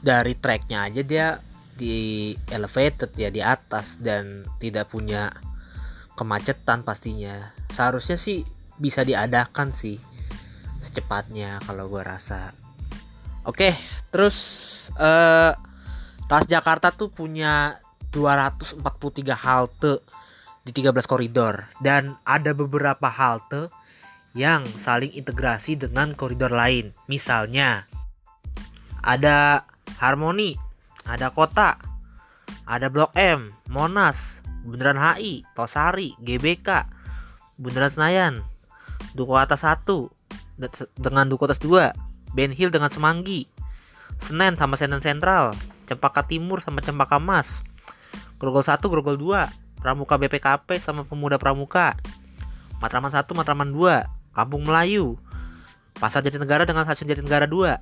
dari 0.00 0.34
tracknya 0.36 0.88
aja 0.88 1.02
dia 1.04 1.28
di 1.74 2.32
elevated 2.48 3.10
ya 3.18 3.28
di 3.28 3.42
atas 3.42 3.98
dan 4.00 4.46
tidak 4.56 4.88
punya 4.88 5.28
kemacetan 6.16 6.82
pastinya. 6.82 7.52
Seharusnya 7.68 8.16
sih 8.16 8.42
bisa 8.80 9.04
diadakan 9.04 9.76
sih 9.76 10.00
secepatnya 10.80 11.60
kalau 11.68 11.92
gua 11.92 12.16
rasa. 12.16 12.56
Oke, 13.44 13.76
terus 14.08 14.36
eh 14.96 15.52
Transjakarta 16.24 16.88
tuh 16.88 17.12
punya 17.12 17.83
243 18.14 18.78
halte 19.34 20.00
di 20.64 20.70
13 20.72 20.94
koridor 21.04 21.68
dan 21.82 22.16
ada 22.24 22.54
beberapa 22.56 23.10
halte 23.10 23.68
yang 24.32 24.64
saling 24.78 25.12
integrasi 25.12 25.74
dengan 25.74 26.14
koridor 26.14 26.54
lain. 26.54 26.94
Misalnya 27.10 27.90
ada 29.04 29.68
Harmoni, 30.00 30.56
ada 31.04 31.30
Kota, 31.30 31.76
ada 32.64 32.86
Blok 32.88 33.12
M, 33.14 33.52
Monas, 33.68 34.40
Bundaran 34.64 34.96
HI, 34.96 35.44
Tosari, 35.52 36.16
GBK, 36.22 36.88
Bundaran 37.60 37.92
Senayan, 37.92 38.34
Duku 39.12 39.36
Atas 39.36 39.62
1 39.62 40.08
de- 40.56 40.90
dengan 40.96 41.28
Duku 41.28 41.44
Atas 41.44 41.60
2, 41.60 41.92
Ben 42.32 42.50
Hill 42.50 42.72
dengan 42.72 42.88
Semanggi, 42.88 43.46
Senen 44.16 44.56
sama 44.56 44.80
Senen 44.80 45.04
Sentral, 45.04 45.52
Cempaka 45.84 46.24
Timur 46.24 46.64
sama 46.64 46.80
Cempaka 46.80 47.20
Mas, 47.20 47.62
Grogol 48.38 48.66
1, 48.66 48.80
Grogol 48.90 49.16
2, 49.16 49.80
Pramuka 49.80 50.16
BPKP 50.16 50.80
sama 50.80 51.04
Pemuda 51.04 51.36
Pramuka, 51.36 51.94
Matraman 52.80 53.12
1, 53.12 53.24
Matraman 53.36 53.70
2, 53.70 54.34
Kampung 54.34 54.64
Melayu, 54.66 55.20
Pasar 55.96 56.24
Jatinegara 56.26 56.66
dengan 56.66 56.82
Stasiun 56.88 57.14
Jatinegara 57.14 57.46
2, 57.46 57.78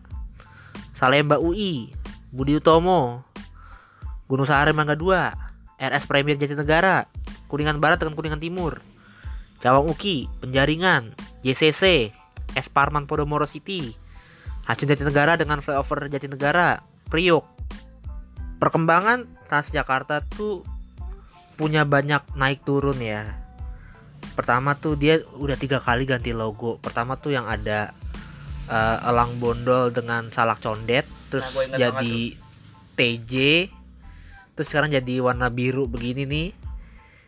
Salemba 0.92 1.40
UI, 1.40 1.94
Budi 2.28 2.58
Utomo, 2.60 3.24
Gunung 4.28 4.44
Sahari 4.44 4.76
Mangga 4.76 4.94
2, 4.98 5.80
RS 5.80 6.04
Premier 6.06 6.36
Jatinegara, 6.36 7.08
Kuningan 7.48 7.80
Barat 7.80 7.98
dengan 7.98 8.14
Kuningan 8.14 8.42
Timur, 8.42 8.84
Cawang 9.64 9.88
Uki, 9.88 10.28
Penjaringan, 10.44 11.16
JCC, 11.40 12.12
S 12.52 12.68
Podomoro 12.68 13.48
City, 13.48 13.96
Stasiun 14.68 14.92
Jatinegara 14.92 15.40
dengan 15.40 15.64
flyover 15.64 16.06
Jatinegara, 16.12 16.84
Priok. 17.08 17.48
Perkembangan 18.62 19.26
Transjakarta 19.52 20.24
tuh 20.24 20.64
punya 21.60 21.84
banyak 21.84 22.24
naik 22.40 22.64
turun 22.64 22.96
ya. 23.04 23.36
Pertama 24.32 24.80
tuh 24.80 24.96
dia 24.96 25.20
udah 25.36 25.60
tiga 25.60 25.76
kali 25.76 26.08
ganti 26.08 26.32
logo. 26.32 26.80
Pertama 26.80 27.20
tuh 27.20 27.36
yang 27.36 27.44
ada 27.44 27.92
uh, 28.72 29.04
elang 29.04 29.36
bondol 29.36 29.92
dengan 29.92 30.32
salak 30.32 30.64
condet 30.64 31.04
terus 31.28 31.44
Nah, 31.44 31.52
gua 31.52 31.62
ingat 31.68 31.80
jadi 31.84 32.16
TJ 32.96 33.32
terus 34.56 34.68
sekarang 34.72 34.88
jadi 34.88 35.20
warna 35.20 35.52
biru 35.52 35.84
begini 35.84 36.24
nih. 36.24 36.48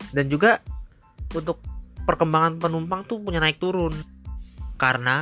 Dan 0.09 0.25
juga 0.25 0.65
untuk 1.37 1.61
perkembangan 2.09 2.57
penumpang 2.57 3.05
tuh 3.05 3.21
punya 3.21 3.37
naik 3.37 3.61
turun. 3.61 3.93
Karena 4.81 5.21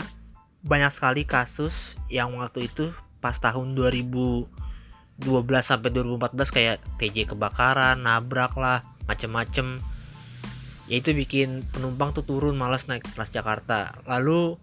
banyak 0.64 0.96
sekali 0.96 1.28
kasus 1.28 2.00
yang 2.08 2.32
waktu 2.40 2.72
itu 2.72 2.96
pas 3.20 3.36
tahun 3.36 3.76
2012 5.22 5.62
sampai 5.62 5.90
2014 5.94 6.50
kayak 6.50 6.78
TJ 6.98 7.30
kebakaran, 7.36 8.02
nabrak 8.02 8.58
lah, 8.58 8.82
macem-macem. 9.06 9.78
Ya 10.90 10.96
itu 11.00 11.14
bikin 11.14 11.64
penumpang 11.70 12.12
tuh 12.12 12.26
turun 12.26 12.58
malas 12.58 12.90
naik 12.90 13.06
Transjakarta. 13.14 14.04
Lalu 14.10 14.58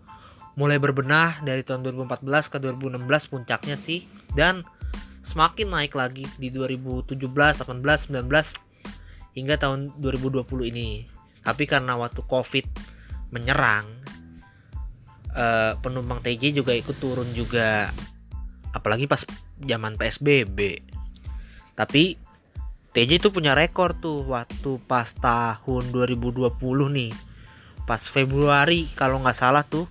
mulai 0.59 0.77
berbenah 0.83 1.41
dari 1.47 1.63
tahun 1.63 1.87
2014 1.87 2.53
ke 2.53 2.57
2016 2.61 3.33
puncaknya 3.33 3.77
sih 3.79 4.05
dan 4.35 4.67
semakin 5.23 5.71
naik 5.71 5.95
lagi 5.95 6.27
di 6.37 6.51
2017, 6.51 7.17
18, 7.17 7.65
19 7.65 9.39
hingga 9.39 9.55
tahun 9.57 9.95
2020 10.03 10.71
ini. 10.75 11.07
Tapi 11.41 11.65
karena 11.65 11.97
waktu 11.97 12.21
Covid 12.27 12.67
menyerang 13.31 13.87
eh, 15.33 15.73
penumpang 15.79 16.21
TJ 16.21 16.61
juga 16.61 16.75
ikut 16.75 16.99
turun 16.99 17.31
juga 17.33 17.95
apalagi 18.75 19.07
pas 19.07 19.23
zaman 19.65 19.97
PSBB. 19.97 20.81
Tapi 21.77 22.17
TJ 22.91 23.23
itu 23.23 23.29
punya 23.31 23.55
rekor 23.55 23.95
tuh 23.95 24.27
waktu 24.27 24.83
pas 24.91 25.07
tahun 25.15 25.95
2020 25.95 26.51
nih. 26.91 27.13
Pas 27.87 28.03
Februari 28.03 28.91
kalau 28.99 29.23
nggak 29.23 29.39
salah 29.39 29.63
tuh 29.63 29.87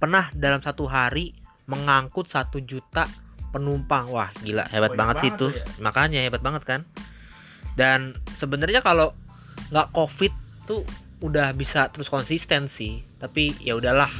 pernah 0.00 0.32
dalam 0.32 0.64
satu 0.64 0.88
hari 0.88 1.36
mengangkut 1.68 2.26
satu 2.26 2.58
juta 2.64 3.04
penumpang. 3.52 4.08
Wah, 4.08 4.32
gila 4.40 4.64
hebat 4.72 4.96
Banyak 4.96 5.00
banget 5.00 5.16
sih 5.20 5.30
tuh 5.36 5.52
ya. 5.52 5.64
Makanya 5.84 6.24
hebat 6.24 6.40
banget 6.40 6.64
kan. 6.64 6.80
Dan 7.76 8.16
sebenarnya 8.32 8.80
kalau 8.80 9.12
nggak 9.68 9.92
Covid 9.92 10.32
tuh 10.64 10.88
udah 11.20 11.52
bisa 11.52 11.92
terus 11.92 12.08
konsisten 12.08 12.66
sih. 12.66 13.04
Tapi 13.20 13.60
ya 13.60 13.76
udahlah. 13.76 14.10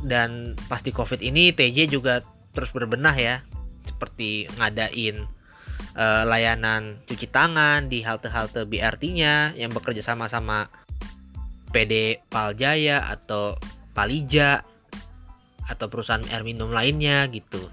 Dan 0.00 0.56
pasti 0.64 0.96
Covid 0.96 1.20
ini 1.20 1.52
TJ 1.52 1.92
juga 1.92 2.24
terus 2.54 2.70
berbenah 2.74 3.16
ya. 3.16 3.36
Seperti 3.86 4.48
ngadain 4.58 5.26
eh, 5.96 6.22
layanan 6.24 7.00
cuci 7.06 7.26
tangan 7.30 7.88
di 7.88 8.04
halte-halte 8.04 8.66
BRT-nya 8.66 9.56
yang 9.56 9.70
bekerja 9.72 10.04
sama 10.04 10.30
sama 10.30 10.68
PD 11.70 12.18
Paljaya 12.26 13.06
atau 13.06 13.56
Palija 13.94 14.66
atau 15.70 15.86
perusahaan 15.86 16.22
air 16.34 16.42
minum 16.42 16.74
lainnya 16.74 17.30
gitu. 17.30 17.70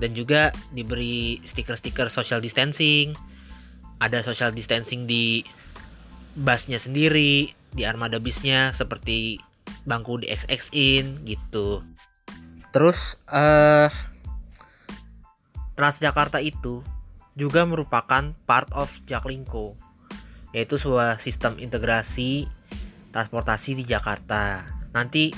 Dan 0.00 0.16
juga 0.16 0.52
diberi 0.72 1.40
stiker-stiker 1.44 2.08
social 2.08 2.40
distancing. 2.40 3.12
Ada 4.00 4.24
social 4.24 4.52
distancing 4.56 5.04
di 5.04 5.44
busnya 6.32 6.80
sendiri, 6.80 7.52
di 7.72 7.82
armada 7.84 8.16
bisnya 8.16 8.72
seperti 8.72 9.40
bangku 9.84 10.24
di 10.24 10.32
XX 10.32 10.62
in 10.72 11.04
gitu. 11.28 11.84
Terus 12.70 13.18
eh 13.30 13.90
Transjakarta 15.80 16.44
itu 16.44 16.84
juga 17.32 17.64
merupakan 17.64 18.36
part 18.44 18.68
of 18.76 19.00
Jaklingko, 19.08 19.80
yaitu 20.52 20.76
sebuah 20.76 21.16
sistem 21.16 21.56
integrasi 21.56 22.44
transportasi 23.16 23.80
di 23.80 23.84
Jakarta. 23.88 24.68
Nanti 24.92 25.32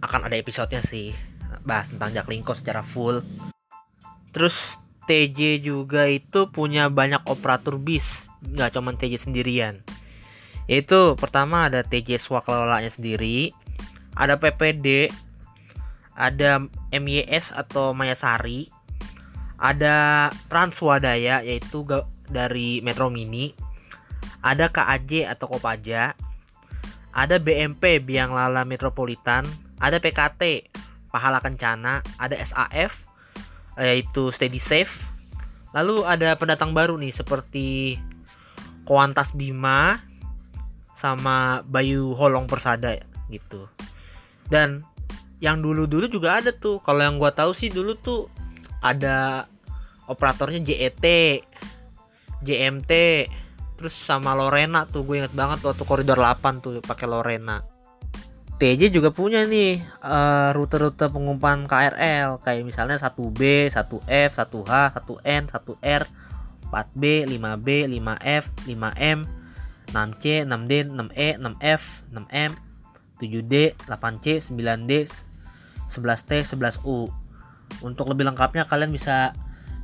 akan 0.00 0.32
ada 0.32 0.36
episodenya 0.40 0.80
sih 0.80 1.12
bahas 1.68 1.92
tentang 1.92 2.16
Jaklingko 2.16 2.56
secara 2.56 2.80
full. 2.80 3.20
Terus 4.32 4.80
TJ 5.04 5.60
juga 5.60 6.08
itu 6.08 6.48
punya 6.48 6.88
banyak 6.88 7.28
operator 7.28 7.76
bis, 7.76 8.32
nggak 8.40 8.72
cuma 8.72 8.96
TJ 8.96 9.20
sendirian. 9.20 9.84
Yaitu 10.70 11.20
pertama 11.20 11.68
ada 11.68 11.84
TJ 11.84 12.16
swakelolanya 12.16 12.88
sendiri, 12.88 13.52
ada 14.16 14.40
PPD, 14.40 15.12
ada 16.12 16.60
MYS 16.92 17.56
atau 17.56 17.96
Mayasari, 17.96 18.68
ada 19.56 20.28
Transwadaya 20.50 21.40
yaitu 21.40 21.86
dari 22.28 22.84
Metro 22.84 23.08
Mini, 23.08 23.54
ada 24.42 24.68
KAJ 24.68 25.30
atau 25.30 25.46
Kopaja, 25.48 26.18
ada 27.12 27.36
BMP 27.38 28.02
Biang 28.02 28.34
Lala 28.34 28.64
Metropolitan, 28.64 29.46
ada 29.78 30.00
PKT 30.02 30.72
Pahala 31.12 31.38
Kencana, 31.44 32.00
ada 32.16 32.34
SAF 32.40 33.06
yaitu 33.76 34.28
Steady 34.32 34.60
Safe. 34.60 35.08
Lalu 35.72 36.04
ada 36.04 36.36
pendatang 36.36 36.76
baru 36.76 37.00
nih 37.00 37.16
seperti 37.16 37.96
Kuantas 38.84 39.32
Bima 39.32 40.04
sama 40.92 41.64
Bayu 41.64 42.12
Holong 42.12 42.44
Persada 42.44 43.00
gitu. 43.32 43.64
Dan 44.52 44.84
yang 45.42 45.58
dulu-dulu 45.58 46.06
juga 46.06 46.38
ada 46.38 46.54
tuh. 46.54 46.78
Kalau 46.86 47.02
yang 47.02 47.18
gua 47.18 47.34
tahu 47.34 47.50
sih 47.50 47.66
dulu 47.66 47.98
tuh 47.98 48.30
ada 48.78 49.50
operatornya 50.06 50.62
JET, 50.62 51.04
JMT, 52.46 52.92
terus 53.74 53.94
sama 53.98 54.38
Lorena 54.38 54.86
tuh 54.86 55.02
gue 55.02 55.18
inget 55.18 55.34
banget 55.34 55.66
waktu 55.66 55.82
koridor 55.82 56.14
8 56.14 56.62
tuh 56.62 56.78
pakai 56.78 57.10
Lorena. 57.10 57.66
TJ 58.62 58.94
juga 58.94 59.10
punya 59.10 59.42
nih 59.42 59.82
eh, 59.82 60.48
rute-rute 60.54 61.10
pengumpan 61.10 61.66
KRL 61.66 62.38
kayak 62.38 62.62
misalnya 62.62 62.94
1B, 62.94 63.74
1F, 63.74 64.30
1H, 64.38 65.02
1N, 65.02 65.42
1R, 65.50 66.02
4B, 66.70 67.02
5B, 67.26 67.68
5F, 67.90 68.44
5M, 68.70 69.18
6C, 69.90 70.24
6D, 70.46 70.72
6E, 70.94 71.28
6F, 71.42 71.82
6M, 72.14 72.50
7D, 73.18 73.54
8C, 73.90 74.26
9D, 74.54 74.92
11T, 75.88 76.46
11U. 76.46 77.10
Untuk 77.80 78.06
lebih 78.10 78.28
lengkapnya 78.28 78.68
kalian 78.68 78.92
bisa 78.92 79.32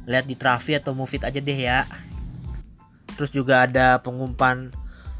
lihat 0.08 0.24
di 0.24 0.36
Trafi 0.36 0.76
atau 0.76 0.92
Movit 0.96 1.24
aja 1.24 1.40
deh 1.40 1.58
ya. 1.58 1.84
Terus 3.16 3.32
juga 3.34 3.66
ada 3.66 3.98
pengumpan 4.00 4.72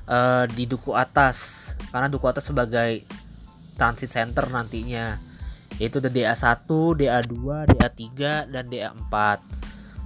eh, 0.08 0.44
di 0.52 0.64
Duku 0.64 0.94
Atas 0.94 1.72
karena 1.90 2.06
Duku 2.08 2.28
Atas 2.28 2.48
sebagai 2.48 3.04
transit 3.78 4.10
center 4.10 4.50
nantinya 4.50 5.28
yaitu 5.78 6.02
ada 6.02 6.10
DA1, 6.10 6.66
DA2, 6.66 7.36
DA3 7.70 8.04
dan 8.50 8.64
DA4. 8.66 9.14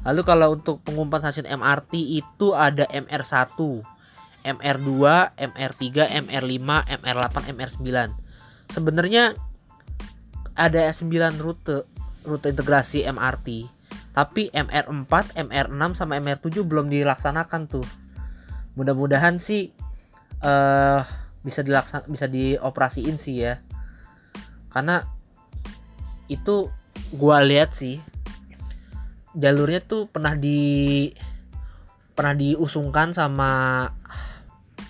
Lalu 0.03 0.21
kalau 0.27 0.59
untuk 0.59 0.83
pengumpan 0.83 1.23
stasiun 1.23 1.49
MRT 1.49 1.95
itu 1.97 2.53
ada 2.53 2.85
MR1, 2.91 3.57
MR2, 4.43 4.91
MR3, 5.39 5.85
MR5, 6.27 6.69
MR8, 7.01 7.37
MR9. 7.55 7.89
Sebenarnya 8.69 9.39
ada 10.57 10.93
9 10.93 11.41
rute 11.41 11.89
rute 12.23 12.47
integrasi 12.53 13.05
MRT. 13.09 13.69
Tapi 14.13 14.53
MR4, 14.53 15.37
MR6 15.41 15.83
sama 15.97 16.21
MR7 16.21 16.63
belum 16.69 16.93
dilaksanakan 16.93 17.63
tuh. 17.69 17.87
Mudah-mudahan 18.77 19.41
sih 19.41 19.73
eh 20.43 21.03
bisa 21.43 21.61
dilaksan 21.67 22.07
bisa 22.07 22.31
dioperasiin 22.31 23.17
sih 23.17 23.45
ya. 23.45 23.59
Karena 24.69 25.05
itu 26.31 26.71
gua 27.13 27.45
lihat 27.45 27.77
sih 27.77 28.01
jalurnya 29.33 29.81
tuh 29.85 30.09
pernah 30.13 30.37
di 30.37 31.09
pernah 32.13 32.37
diusungkan 32.37 33.17
sama 33.17 33.89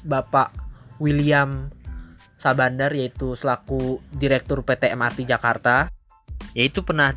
Bapak 0.02 0.50
William 0.98 1.70
Sabandar 2.42 2.90
yaitu 2.90 3.38
selaku 3.38 4.02
Direktur 4.10 4.66
PT 4.66 4.90
MRT 4.98 5.30
Jakarta. 5.30 5.86
Yaitu 6.58 6.82
pernah 6.82 7.14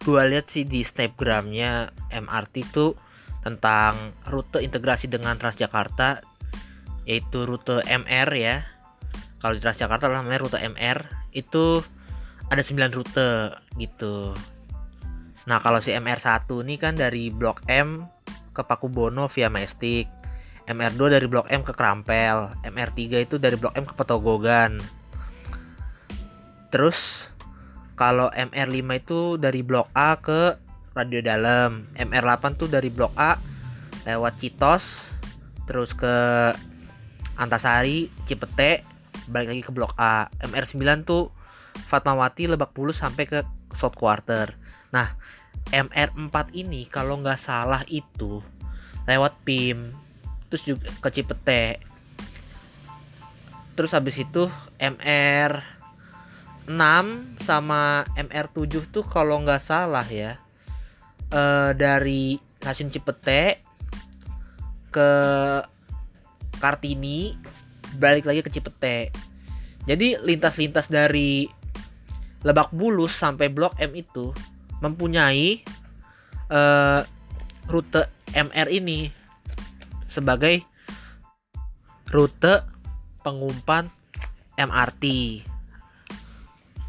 gua 0.00 0.24
lihat 0.24 0.48
sih 0.48 0.64
di 0.64 0.80
snapgramnya 0.80 1.92
MRT 2.08 2.72
itu 2.72 2.96
tentang 3.44 4.16
rute 4.24 4.64
integrasi 4.64 5.12
dengan 5.12 5.36
Transjakarta 5.36 6.24
yaitu 7.04 7.44
rute 7.44 7.84
MR 7.84 8.32
ya. 8.32 8.64
Kalau 9.44 9.52
di 9.52 9.60
Transjakarta 9.60 10.08
namanya 10.08 10.40
rute 10.40 10.56
MR 10.56 11.04
itu 11.36 11.84
ada 12.48 12.62
9 12.64 12.96
rute 12.96 13.52
gitu. 13.76 14.32
Nah 15.50 15.58
kalau 15.58 15.82
si 15.84 15.92
MR1 15.92 16.48
ini 16.64 16.80
kan 16.80 16.94
dari 16.94 17.28
Blok 17.28 17.66
M 17.68 18.06
ke 18.54 18.62
Pakubono 18.62 19.26
via 19.26 19.50
Majestic 19.50 20.21
MR2 20.68 21.00
dari 21.18 21.26
Blok 21.26 21.50
M 21.50 21.66
ke 21.66 21.74
Krampel 21.74 22.50
MR3 22.62 22.98
itu 23.26 23.36
dari 23.38 23.58
Blok 23.58 23.74
M 23.74 23.86
ke 23.86 23.94
Petogogan. 23.96 24.78
Terus 26.70 27.28
kalau 27.98 28.32
MR5 28.32 28.82
itu 28.98 29.20
dari 29.36 29.60
Blok 29.60 29.90
A 29.92 30.16
ke 30.18 30.56
Radio 30.92 31.20
Dalam 31.24 31.88
MR8 31.96 32.44
tuh 32.56 32.68
dari 32.68 32.92
Blok 32.92 33.12
A 33.16 33.40
lewat 34.04 34.36
Citos 34.40 35.14
terus 35.64 35.94
ke 35.96 36.14
Antasari 37.38 38.12
Cipete 38.28 38.84
balik 39.30 39.54
lagi 39.54 39.62
ke 39.64 39.72
Blok 39.72 39.94
A. 39.96 40.28
MR9 40.42 41.06
tuh 41.06 41.32
Fatmawati 41.88 42.50
Lebak 42.50 42.76
Bulus 42.76 43.00
sampai 43.00 43.24
ke 43.24 43.38
South 43.72 43.96
Quarter 43.96 44.52
nah 44.92 45.16
MR4 45.72 46.52
ini 46.52 46.84
kalau 46.90 47.16
nggak 47.22 47.40
salah 47.40 47.80
itu 47.88 48.42
lewat 49.08 49.32
PIM 49.46 49.94
terus 50.52 50.68
juga 50.68 50.92
ke 51.00 51.08
Cipete. 51.08 51.80
Terus 53.72 53.96
habis 53.96 54.20
itu 54.20 54.52
MR 54.76 55.64
6 56.68 56.76
sama 57.40 58.04
MR7 58.20 58.92
tuh 58.92 59.00
kalau 59.08 59.40
nggak 59.40 59.64
salah 59.64 60.04
ya 60.04 60.36
eh, 61.32 61.72
dari 61.72 62.36
stasiun 62.60 62.92
Cipete 62.92 63.64
ke 64.92 65.10
Kartini 66.60 67.32
balik 67.96 68.28
lagi 68.28 68.44
ke 68.44 68.52
Cipete. 68.52 69.08
Jadi 69.88 70.20
lintas-lintas 70.20 70.92
dari 70.92 71.48
Lebak 72.44 72.76
Bulus 72.76 73.16
sampai 73.16 73.48
Blok 73.48 73.72
M 73.80 73.96
itu 73.96 74.36
mempunyai 74.84 75.64
eh, 76.52 77.00
rute 77.72 78.04
MR 78.36 78.68
ini 78.68 79.21
sebagai 80.12 80.60
rute 82.12 82.60
pengumpan 83.24 83.88
MRT. 84.60 85.04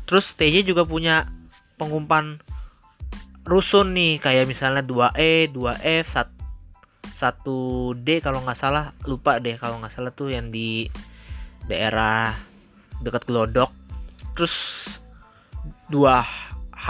Terus 0.03 0.35
TJ 0.35 0.67
juga 0.67 0.83
punya 0.83 1.31
pengumpan 1.79 2.43
rusun 3.47 3.95
nih 3.95 4.19
kayak 4.19 4.51
misalnya 4.51 4.83
2E, 4.83 5.47
2F, 5.55 6.27
1D 7.15 8.07
kalau 8.19 8.43
nggak 8.43 8.59
salah 8.59 8.91
lupa 9.07 9.39
deh 9.39 9.55
kalau 9.55 9.79
nggak 9.79 9.95
salah 9.95 10.11
tuh 10.11 10.35
yang 10.35 10.51
di 10.51 10.91
daerah 11.71 12.35
dekat 12.99 13.23
Glodok. 13.23 13.71
Terus 14.35 14.55
2H, 15.87 16.87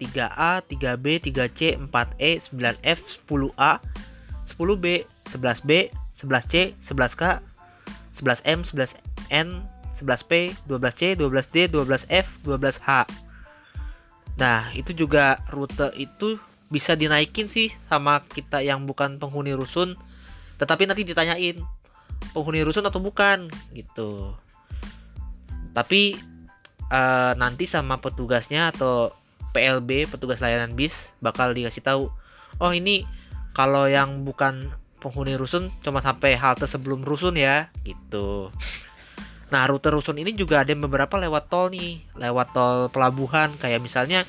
3A, 0.00 0.52
3B, 0.64 1.06
3C, 1.32 1.80
4E, 1.80 2.30
9F, 2.44 3.00
10A, 3.24 3.72
10B, 4.60 5.08
11B, 5.24 5.88
11C, 6.12 6.76
11K, 6.76 7.40
11M, 8.12 8.60
11N, 8.68 9.48
11P, 9.96 10.32
12C, 10.68 11.16
12D, 11.16 11.56
12F, 11.72 12.26
12H. 12.44 13.08
Nah, 14.36 14.68
itu 14.76 14.92
juga 14.92 15.40
rute 15.48 15.88
itu 15.96 16.36
bisa 16.68 16.92
dinaikin 16.92 17.48
sih 17.48 17.72
sama 17.88 18.20
kita 18.28 18.60
yang 18.60 18.84
bukan 18.84 19.16
penghuni 19.16 19.56
rusun. 19.56 19.96
Tetapi 20.60 20.84
nanti 20.84 21.08
ditanyain 21.08 21.56
penghuni 22.36 22.60
rusun 22.60 22.84
atau 22.84 23.00
bukan 23.00 23.48
gitu. 23.72 24.36
Tapi 25.72 26.20
eh, 26.92 27.32
nanti 27.40 27.64
sama 27.64 27.96
petugasnya 27.96 28.76
atau 28.76 29.16
PLB, 29.50 30.06
petugas 30.06 30.38
layanan 30.38 30.76
bis 30.76 31.10
bakal 31.18 31.50
dikasih 31.50 31.82
tahu. 31.82 32.04
Oh, 32.62 32.70
ini 32.70 33.02
kalau 33.60 33.84
yang 33.92 34.24
bukan 34.24 34.72
penghuni 35.04 35.36
rusun 35.36 35.68
cuma 35.84 36.00
sampai 36.00 36.32
halte 36.32 36.64
sebelum 36.64 37.04
rusun 37.04 37.36
ya 37.36 37.68
gitu. 37.84 38.48
Nah 39.52 39.68
rute 39.68 39.92
rusun 39.92 40.16
ini 40.16 40.32
juga 40.32 40.64
ada 40.64 40.72
beberapa 40.72 41.20
lewat 41.20 41.52
tol 41.52 41.68
nih, 41.68 42.00
lewat 42.16 42.56
tol 42.56 42.88
pelabuhan 42.88 43.52
kayak 43.60 43.84
misalnya 43.84 44.24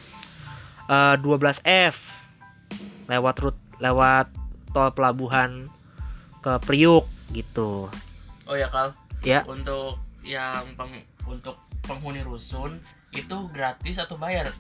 eh, 0.92 1.16
12F 1.16 1.96
lewat 3.08 3.36
rut 3.40 3.58
lewat 3.80 4.28
tol 4.76 4.92
pelabuhan 4.92 5.72
ke 6.44 6.60
Priuk 6.68 7.08
gitu. 7.32 7.88
Oh 8.44 8.56
ya 8.60 8.68
Kal, 8.68 8.92
Ya, 9.24 9.48
untuk 9.48 9.96
yang 10.28 10.76
peng- 10.76 11.08
untuk 11.24 11.56
penghuni 11.88 12.20
rusun 12.20 12.84
itu 13.16 13.48
gratis 13.56 13.96
atau 13.96 14.20
bayar? 14.20 14.52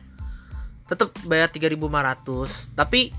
tetap 0.88 1.12
bayar 1.23 1.47
3.500. 1.47 2.71
Tapi 2.75 3.15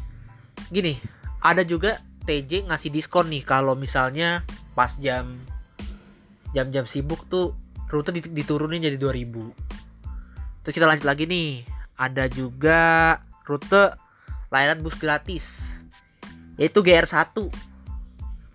gini, 0.69 0.97
ada 1.43 1.67
juga 1.67 1.99
TJ 2.23 2.71
ngasih 2.71 2.95
diskon 2.95 3.27
nih 3.29 3.43
kalau 3.43 3.75
misalnya 3.75 4.47
pas 4.79 4.95
jam 5.03 5.43
jam-jam 6.55 6.87
sibuk 6.87 7.27
tuh 7.27 7.59
rute 7.91 8.15
dit- 8.15 8.33
diturunin 8.33 8.81
jadi 8.81 8.97
2000. 8.97 9.51
Terus 10.63 10.75
kita 10.75 10.87
lanjut 10.87 11.05
lagi 11.05 11.27
nih. 11.27 11.67
Ada 11.99 12.31
juga 12.31 12.81
rute 13.45 13.99
layanan 14.49 14.81
bus 14.81 14.97
gratis 14.97 15.79
yaitu 16.57 16.81
GR1. 16.81 17.51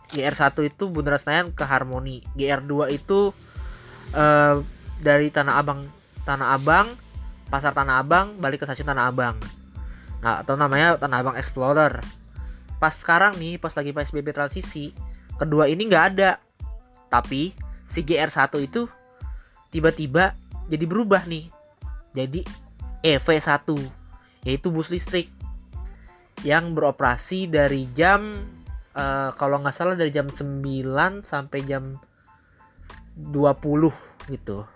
GR1 0.07 0.55
itu 0.63 0.83
Bundaran 0.87 1.19
Senayan 1.19 1.47
ke 1.51 1.67
Harmoni. 1.67 2.23
GR2 2.39 2.95
itu 2.95 3.35
eh, 4.15 4.55
dari 5.03 5.27
Tanah 5.29 5.59
Abang 5.59 5.91
Tanah 6.23 6.55
Abang 6.55 6.95
Pasar 7.47 7.71
Tanah 7.71 8.03
Abang 8.03 8.39
balik 8.39 8.63
ke 8.63 8.65
stasiun 8.67 8.87
Tanah 8.87 9.11
Abang. 9.11 9.35
Nah, 10.23 10.41
atau 10.43 10.55
namanya 10.55 10.95
Tanah 10.95 11.23
Abang 11.23 11.35
Explorer. 11.35 11.99
Pas 12.77 12.93
sekarang 12.93 13.37
nih, 13.41 13.57
pas 13.57 13.73
lagi 13.73 13.89
PSBB 13.89 14.33
transisi, 14.33 14.93
kedua 15.37 15.65
ini 15.65 15.89
nggak 15.89 16.05
ada. 16.13 16.37
Tapi 17.09 17.53
si 17.89 18.03
GR1 18.03 18.51
itu 18.61 18.85
tiba-tiba 19.73 20.37
jadi 20.69 20.85
berubah 20.85 21.25
nih. 21.25 21.49
Jadi 22.13 22.41
EV1 23.01 23.69
yaitu 24.45 24.71
bus 24.71 24.87
listrik 24.87 25.27
yang 26.45 26.71
beroperasi 26.77 27.49
dari 27.49 27.89
jam 27.97 28.45
eh, 28.93 29.29
kalau 29.35 29.59
nggak 29.61 29.75
salah 29.75 29.97
dari 29.97 30.13
jam 30.13 30.29
9 30.29 30.63
sampai 31.25 31.59
jam 31.65 31.97
20 33.17 34.29
gitu. 34.29 34.67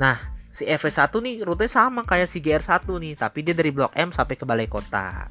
Nah, 0.00 0.18
si 0.50 0.66
EV1 0.66 1.12
nih 1.22 1.36
rute 1.46 1.70
sama 1.70 2.02
kayak 2.02 2.26
si 2.26 2.42
GR1 2.42 2.82
nih, 2.88 3.14
tapi 3.14 3.46
dia 3.46 3.54
dari 3.54 3.70
Blok 3.70 3.94
M 3.94 4.10
sampai 4.10 4.34
ke 4.34 4.42
Balai 4.42 4.66
Kota. 4.66 5.30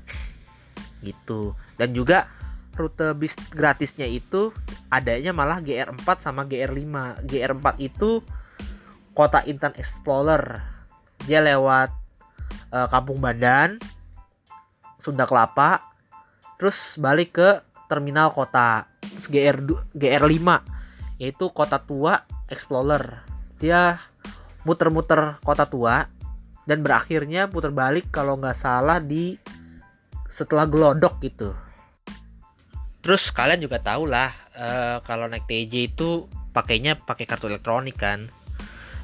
Gitu. 1.01 1.57
Dan 1.75 1.91
juga 1.91 2.29
rute 2.71 3.11
bis 3.19 3.35
gratisnya 3.51 4.07
itu 4.07 4.55
adanya 4.87 5.35
malah 5.35 5.59
GR4 5.59 6.07
sama 6.17 6.47
GR5. 6.47 7.25
GR4 7.27 7.65
itu 7.81 8.23
Kota 9.11 9.43
Intan 9.43 9.75
Explorer. 9.75 10.63
Dia 11.27 11.43
lewat 11.43 11.91
eh, 12.71 12.87
Kampung 12.87 13.19
Bandan, 13.19 13.77
Sunda 14.97 15.27
Kelapa, 15.27 15.83
terus 16.55 16.95
balik 16.97 17.35
ke 17.37 17.49
terminal 17.91 18.31
kota. 18.31 18.87
Terus 19.03 19.27
GR 19.27 19.57
GR5 19.91 20.39
yaitu 21.21 21.53
Kota 21.53 21.77
Tua 21.77 22.23
Explorer. 22.49 23.27
Dia 23.61 24.01
muter-muter 24.65 25.41
kota 25.41 25.65
tua 25.65 26.05
dan 26.69 26.85
berakhirnya 26.85 27.49
putar 27.49 27.73
balik 27.73 28.13
kalau 28.13 28.37
nggak 28.37 28.57
salah 28.57 29.01
di 29.01 29.37
setelah 30.31 30.63
gelodok 30.63 31.19
gitu. 31.19 31.51
Terus 33.03 33.27
kalian 33.35 33.59
juga 33.59 33.83
tahu 33.83 34.07
lah 34.07 34.31
eh, 34.55 34.97
kalau 35.03 35.27
naik 35.27 35.43
TJ 35.45 35.91
itu 35.91 36.31
pakainya 36.55 36.95
pakai 36.95 37.27
kartu 37.27 37.51
elektronik 37.51 37.99
kan. 37.99 38.31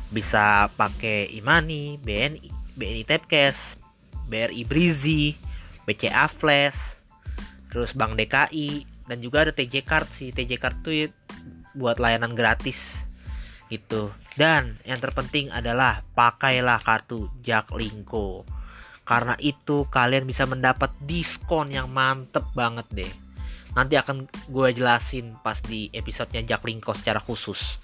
Bisa 0.07 0.71
pakai 0.79 1.27
Imani, 1.35 1.99
BNI, 1.99 2.47
BNI 2.79 3.03
Tapcash, 3.03 3.75
BRI 4.31 4.63
Brizi, 4.63 5.35
BCA 5.83 6.31
Flash, 6.31 7.03
terus 7.67 7.91
Bank 7.91 8.15
DKI 8.15 8.87
dan 9.11 9.19
juga 9.19 9.43
ada 9.43 9.51
TJ 9.51 9.83
Card 9.83 10.07
sih. 10.15 10.31
TJ 10.31 10.63
Card 10.63 10.79
tuh 10.79 11.11
buat 11.75 11.99
layanan 11.99 12.31
gratis 12.31 13.07
gitu. 13.67 14.15
Dan 14.39 14.79
yang 14.87 14.99
terpenting 15.03 15.51
adalah 15.51 16.07
pakailah 16.15 16.79
kartu 16.79 17.27
Jaklingko. 17.43 18.47
Karena 19.07 19.39
itu 19.39 19.87
kalian 19.87 20.27
bisa 20.27 20.43
mendapat 20.43 20.91
diskon 21.07 21.71
yang 21.71 21.87
mantep 21.87 22.43
banget 22.51 22.87
deh. 22.91 23.13
Nanti 23.71 23.95
akan 23.95 24.27
gue 24.51 24.69
jelasin 24.75 25.39
pas 25.39 25.55
di 25.63 25.87
episodenya 25.95 26.43
Jaklingko 26.43 26.91
secara 26.91 27.23
khusus. 27.23 27.79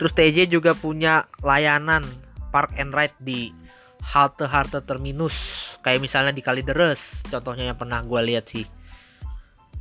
Terus 0.00 0.12
TJ 0.16 0.48
juga 0.48 0.72
punya 0.72 1.28
layanan 1.44 2.02
park 2.48 2.80
and 2.80 2.96
ride 2.96 3.14
di 3.20 3.52
halte-halte 4.00 4.80
terminus. 4.80 5.60
Kayak 5.84 6.00
misalnya 6.00 6.32
di 6.32 6.40
Kalideres, 6.40 7.20
contohnya 7.28 7.68
yang 7.72 7.78
pernah 7.78 8.00
gue 8.00 8.20
lihat 8.24 8.48
sih. 8.48 8.64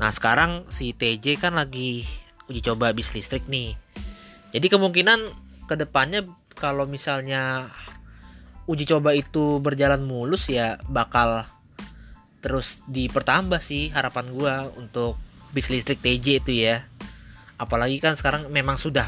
Nah 0.02 0.10
sekarang 0.10 0.68
si 0.68 0.92
TJ 0.92 1.40
kan 1.40 1.56
lagi 1.56 2.04
uji 2.52 2.60
coba 2.60 2.92
bis 2.92 3.14
listrik 3.16 3.48
nih. 3.48 3.78
Jadi 4.52 4.68
kemungkinan 4.70 5.20
ke 5.66 5.76
depannya 5.80 6.28
kalau 6.54 6.86
misalnya 6.86 7.72
uji 8.66 8.88
coba 8.88 9.12
itu 9.16 9.60
berjalan 9.60 10.04
mulus 10.04 10.48
ya 10.48 10.80
bakal 10.88 11.44
terus 12.44 12.84
dipertambah 12.92 13.64
sih 13.64 13.92
harapan 13.96 14.32
gua 14.36 14.56
untuk 14.76 15.16
bis 15.56 15.70
listrik 15.70 16.02
TJ 16.04 16.44
itu 16.44 16.54
ya. 16.68 16.84
Apalagi 17.56 18.02
kan 18.02 18.18
sekarang 18.18 18.50
memang 18.50 18.76
sudah 18.76 19.08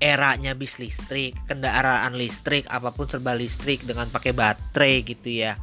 eranya 0.00 0.56
bis 0.56 0.80
listrik, 0.80 1.36
kendaraan 1.44 2.16
listrik, 2.16 2.64
apa 2.66 2.90
pun 2.90 3.06
serba 3.06 3.36
listrik 3.36 3.84
dengan 3.84 4.08
pakai 4.08 4.32
baterai 4.32 5.04
gitu 5.04 5.28
ya. 5.30 5.54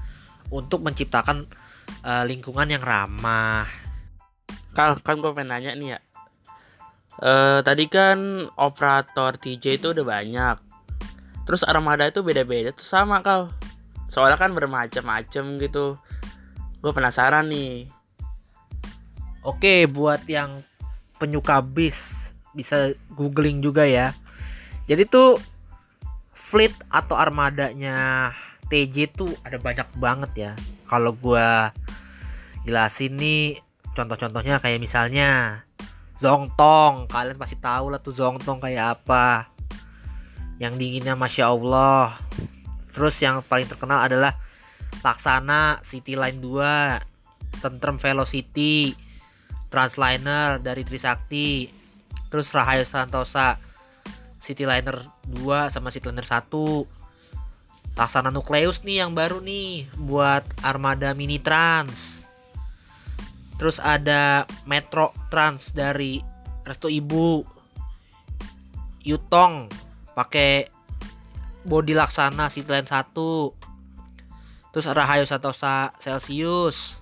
Untuk 0.54 0.86
menciptakan 0.86 1.50
eh, 2.06 2.24
lingkungan 2.30 2.70
yang 2.70 2.86
ramah. 2.86 3.68
Kal, 4.78 5.02
kan 5.02 5.18
gue 5.18 5.32
pengen 5.34 5.50
nanya 5.50 5.74
nih 5.74 5.98
ya, 5.98 6.00
Eh 7.18 7.60
tadi 7.66 7.90
kan 7.90 8.46
operator 8.62 9.42
TJ 9.42 9.82
itu 9.82 9.88
udah 9.90 10.06
banyak. 10.06 10.58
Terus 11.48 11.64
armada 11.64 12.04
itu 12.04 12.20
beda-beda 12.20 12.76
tuh 12.76 12.84
sama 12.84 13.24
kal. 13.24 13.56
Soalnya 14.12 14.36
kan 14.36 14.52
bermacam-macam 14.52 15.44
gitu. 15.64 15.96
Gue 16.84 16.92
penasaran 16.92 17.48
nih. 17.48 17.88
Oke, 19.48 19.88
buat 19.88 20.28
yang 20.28 20.62
penyuka 21.18 21.64
bis 21.64 22.36
bisa 22.52 22.92
googling 23.16 23.64
juga 23.64 23.88
ya. 23.88 24.12
Jadi 24.92 25.08
tuh 25.08 25.40
fleet 26.38 26.74
atau 26.88 27.18
armadanya 27.18 28.32
TJ 28.70 29.16
tuh 29.16 29.32
ada 29.42 29.58
banyak 29.58 29.88
banget 29.98 30.32
ya. 30.36 30.52
Kalau 30.88 31.12
gua 31.16 31.76
jelasin 32.64 33.16
nih 33.20 33.60
contoh-contohnya 33.96 34.60
kayak 34.60 34.80
misalnya 34.80 35.64
Zongtong, 36.18 37.06
kalian 37.14 37.38
pasti 37.38 37.62
tahu 37.62 37.94
lah 37.94 38.02
tuh 38.02 38.10
Zongtong 38.16 38.58
kayak 38.58 39.02
apa. 39.02 39.54
Yang 40.58 40.74
dinginnya 40.82 41.14
masya 41.14 41.54
Allah. 41.54 42.18
Terus 42.94 43.18
yang 43.22 43.46
paling 43.46 43.70
terkenal 43.70 44.10
adalah 44.10 44.34
Laksana 45.06 45.80
City 45.86 46.18
Line 46.18 46.42
2, 46.42 47.62
Tentrem 47.62 47.98
Velocity, 48.02 48.98
Transliner 49.70 50.58
dari 50.58 50.82
Trisakti, 50.82 51.70
terus 52.34 52.52
Rahayu 52.52 52.84
Santosa, 52.84 53.62
Cityliner 54.42 55.04
2 55.28 55.68
sama 55.74 55.92
Cityliner 55.92 56.24
1. 56.24 56.48
Laksana 57.98 58.30
Nukleus 58.30 58.86
nih 58.86 59.04
yang 59.04 59.12
baru 59.18 59.42
nih 59.42 59.90
buat 59.98 60.46
armada 60.64 61.12
mini 61.18 61.42
trans. 61.42 62.24
Terus 63.58 63.82
ada 63.82 64.46
Metro 64.70 65.12
Trans 65.34 65.74
dari 65.74 66.22
Resto 66.62 66.88
Ibu. 66.88 67.42
Yutong 69.02 69.87
pakai 70.18 70.66
body 71.62 71.94
laksana 71.94 72.50
Cityline 72.50 72.90
1. 72.90 73.14
Terus 74.74 74.86
Rahayu 74.90 75.30
Santosa 75.30 75.94
Celsius. 76.02 76.98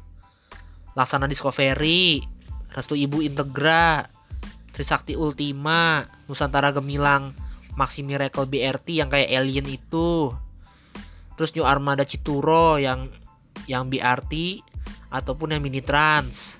Laksana 0.95 1.27
Discovery, 1.27 2.23
Restu 2.71 2.95
Ibu 2.95 3.19
Integra, 3.23 4.07
Trisakti 4.71 5.15
Ultima, 5.15 6.07
Nusantara 6.27 6.71
Gemilang, 6.71 7.35
Maxi 7.75 7.99
Miracle 7.99 8.47
BRT 8.47 9.03
yang 9.03 9.11
kayak 9.11 9.27
alien 9.27 9.67
itu. 9.67 10.31
Terus 11.35 11.51
New 11.51 11.67
Armada 11.67 12.07
Cituro 12.07 12.79
yang 12.79 13.11
yang 13.67 13.91
BRT 13.91 14.63
ataupun 15.11 15.55
yang 15.55 15.63
mini 15.63 15.83
trans. 15.83 16.55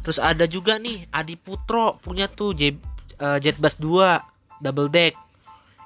Terus 0.00 0.16
ada 0.16 0.48
juga 0.48 0.80
nih 0.80 1.08
Adi 1.12 1.36
Putro 1.36 2.00
punya 2.00 2.28
tuh 2.28 2.56
J, 2.56 2.76
uh, 3.20 3.36
Jetbus 3.36 3.76
2 3.80 4.33
double 4.64 4.88
deck. 4.88 5.12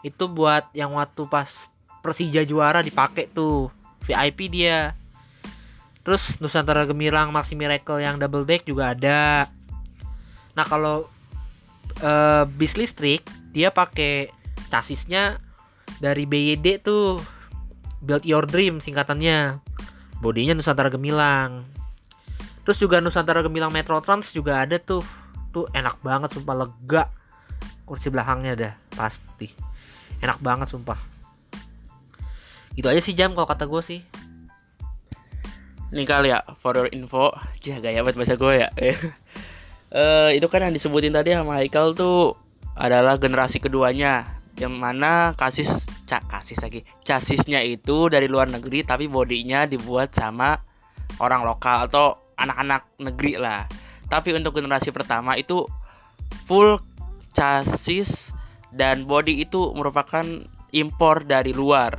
Itu 0.07 0.31
buat 0.31 0.71
yang 0.71 0.95
waktu 0.95 1.27
pas 1.27 1.75
Persija 1.99 2.47
juara 2.47 2.79
dipakai 2.87 3.27
tuh. 3.35 3.75
VIP 4.07 4.47
dia. 4.55 4.95
Terus 6.07 6.39
Nusantara 6.39 6.87
Gemilang 6.87 7.35
Maxi 7.35 7.59
Miracle 7.59 7.99
yang 7.99 8.17
double 8.17 8.47
deck 8.47 8.63
juga 8.63 8.95
ada. 8.95 9.51
Nah, 10.55 10.65
kalau 10.65 11.11
uh, 12.01 12.47
bis 12.47 12.79
listrik 12.79 13.27
dia 13.51 13.75
pakai 13.75 14.31
chassisnya 14.71 15.43
dari 15.99 16.25
BYD 16.25 16.81
tuh. 16.81 17.19
Build 17.99 18.23
Your 18.23 18.47
Dream 18.47 18.79
singkatannya. 18.79 19.59
Bodinya 20.23 20.55
Nusantara 20.55 20.87
Gemilang. 20.87 21.67
Terus 22.63 22.79
juga 22.79 23.03
Nusantara 23.03 23.43
Gemilang 23.43 23.75
Metro 23.75 23.99
Trans 23.99 24.31
juga 24.31 24.63
ada 24.63 24.79
tuh. 24.79 25.03
Tuh 25.51 25.67
enak 25.75 25.99
banget 26.07 26.31
sumpah 26.31 26.55
lega. 26.55 27.11
Kursi 27.89 28.13
belakangnya 28.13 28.53
dah 28.53 28.73
pasti. 28.93 29.49
Enak 30.21 30.45
banget 30.45 30.69
sumpah. 30.69 31.01
Itu 32.77 32.93
aja 32.93 33.01
sih 33.01 33.17
jam 33.17 33.33
kalau 33.33 33.49
kata 33.49 33.65
gue 33.65 33.81
sih. 33.81 34.01
Nih 35.89 36.05
kali 36.05 36.29
ya, 36.29 36.45
for 36.61 36.77
your 36.77 36.93
info, 36.93 37.33
ya 37.65 37.81
gaya 37.81 38.05
banget 38.05 38.21
bahasa 38.21 38.37
gue 38.37 38.53
ya. 38.61 38.69
Eh 39.89 40.37
itu 40.37 40.45
kan 40.53 40.61
yang 40.61 40.77
disebutin 40.77 41.17
tadi 41.17 41.33
sama 41.33 41.65
Haikal 41.65 41.97
tuh 41.97 42.37
adalah 42.77 43.17
generasi 43.17 43.57
keduanya 43.57 44.39
yang 44.61 44.77
mana 44.77 45.33
kasis 45.33 45.89
cak 46.05 46.27
kasis 46.27 46.59
lagi 46.59 46.83
chassisnya 47.07 47.63
itu 47.63 48.11
dari 48.11 48.27
luar 48.27 48.51
negeri 48.51 48.83
tapi 48.83 49.07
bodinya 49.07 49.65
dibuat 49.65 50.13
sama 50.13 50.59
orang 51.23 51.47
lokal 51.47 51.87
atau 51.87 52.35
anak-anak 52.35 52.85
negeri 52.99 53.39
lah 53.39 53.65
tapi 54.11 54.35
untuk 54.35 54.59
generasi 54.59 54.91
pertama 54.91 55.39
itu 55.39 55.63
full 56.45 56.77
chassis 57.39 58.35
dan 58.75 59.07
body 59.07 59.47
itu 59.47 59.71
merupakan 59.79 60.27
impor 60.75 61.23
dari 61.23 61.55
luar 61.55 61.97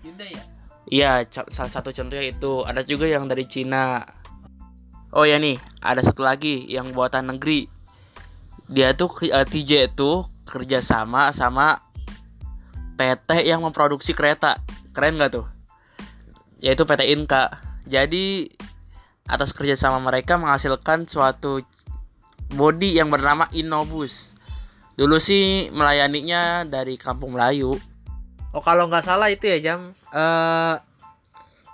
Hyundai 0.00 0.32
ya? 0.32 0.42
Iya, 0.88 1.12
co- 1.28 1.50
salah 1.52 1.68
satu 1.68 1.92
contohnya 1.92 2.24
itu. 2.32 2.64
Ada 2.64 2.80
juga 2.80 3.04
yang 3.04 3.28
dari 3.28 3.44
Cina. 3.44 4.00
Oh 5.12 5.28
ya 5.28 5.36
nih, 5.36 5.60
ada 5.84 6.00
satu 6.00 6.24
lagi 6.24 6.64
yang 6.64 6.96
buatan 6.96 7.36
negeri. 7.36 7.68
Dia 8.68 8.96
tuh 8.96 9.12
eh, 9.28 9.44
TJ 9.44 9.92
itu 9.92 10.24
kerjasama 10.48 11.32
sama 11.36 11.76
PT 12.96 13.44
yang 13.44 13.60
memproduksi 13.60 14.16
kereta. 14.16 14.64
Keren 14.96 15.20
nggak 15.20 15.32
tuh? 15.32 15.46
Yaitu 16.64 16.88
PT 16.88 17.12
Inka. 17.12 17.52
Jadi 17.84 18.48
atas 19.28 19.52
kerjasama 19.52 20.00
mereka 20.00 20.40
menghasilkan 20.40 21.04
suatu 21.04 21.60
body 22.56 22.96
yang 22.96 23.12
bernama 23.12 23.44
Innobus. 23.52 24.37
Dulu 24.98 25.22
sih 25.22 25.70
melayaninya 25.70 26.66
dari 26.66 26.98
Kampung 26.98 27.38
Melayu. 27.38 27.78
Oh 28.50 28.62
kalau 28.64 28.90
nggak 28.90 29.06
salah 29.06 29.30
itu 29.30 29.46
ya 29.46 29.58
jam. 29.62 29.94
Eh 30.10 30.74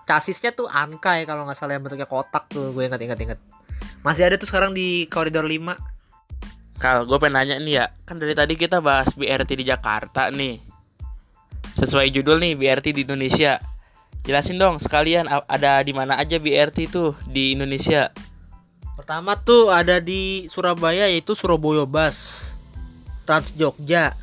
chassisnya 0.04 0.52
tuh 0.52 0.68
Ankai 0.68 1.24
kalau 1.24 1.48
nggak 1.48 1.58
salah 1.58 1.76
yang 1.76 1.84
bentuknya 1.84 2.04
kotak 2.04 2.48
tuh 2.52 2.70
gue 2.76 2.84
inget 2.84 3.00
inget 3.00 3.18
inget 3.24 3.40
masih 4.04 4.28
ada 4.28 4.36
tuh 4.36 4.48
sekarang 4.48 4.76
di 4.76 5.08
koridor 5.08 5.48
5 5.48 5.76
Kal, 6.76 7.08
gue 7.08 7.16
pengen 7.16 7.40
nanya 7.40 7.56
nih 7.56 7.74
ya 7.80 7.86
Kan 8.04 8.20
dari 8.20 8.36
tadi 8.36 8.60
kita 8.60 8.84
bahas 8.84 9.16
BRT 9.16 9.62
di 9.62 9.64
Jakarta 9.64 10.28
nih. 10.28 10.60
Sesuai 11.78 12.10
judul 12.10 12.42
nih 12.42 12.58
BRT 12.58 12.92
di 12.92 13.02
Indonesia. 13.06 13.62
Jelasin 14.26 14.58
dong 14.58 14.82
sekalian 14.82 15.30
ada 15.30 15.80
di 15.86 15.94
mana 15.94 16.18
aja 16.18 16.36
BRT 16.36 16.90
itu 16.90 17.14
di 17.30 17.54
Indonesia? 17.54 18.10
Pertama 18.98 19.38
tuh 19.38 19.70
ada 19.70 20.02
di 20.02 20.50
Surabaya 20.50 21.06
yaitu 21.08 21.38
Surabaya 21.38 21.86
Bus 21.86 22.50
Trans 23.24 23.52
Jogja 23.56 24.16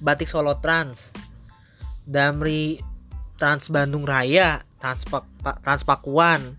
Batik 0.00 0.28
Solo 0.28 0.56
Trans 0.58 1.12
Damri 2.04 2.80
Trans 3.36 3.68
Bandung 3.68 4.04
Raya 4.04 4.64
Trans, 4.80 5.04
Pa- 5.08 5.28
Trans 5.60 5.84
Pakuan 5.84 6.56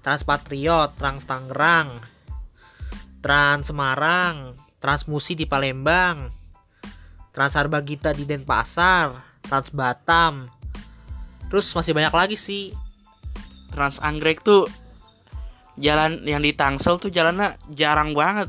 Trans 0.00 0.24
Patriot 0.24 0.96
Trans 0.96 1.24
Tangerang 1.24 2.00
Trans 3.20 3.68
Semarang 3.68 4.56
Trans 4.80 5.08
Musi 5.08 5.32
di 5.32 5.48
Palembang 5.48 6.28
Trans 7.32 7.56
Arbagita 7.56 8.12
di 8.14 8.28
Denpasar 8.28 9.16
Trans 9.44 9.68
Batam. 9.72 10.48
Terus 11.52 11.68
masih 11.76 11.92
banyak 11.92 12.14
lagi 12.14 12.36
sih. 12.38 12.72
Trans 13.74 14.00
Anggrek 14.00 14.40
tuh 14.40 14.70
Jalan 15.74 16.22
yang 16.22 16.38
di 16.38 16.54
Tangsel 16.54 17.02
tuh 17.02 17.10
jalannya 17.10 17.58
jarang 17.74 18.14
banget 18.14 18.46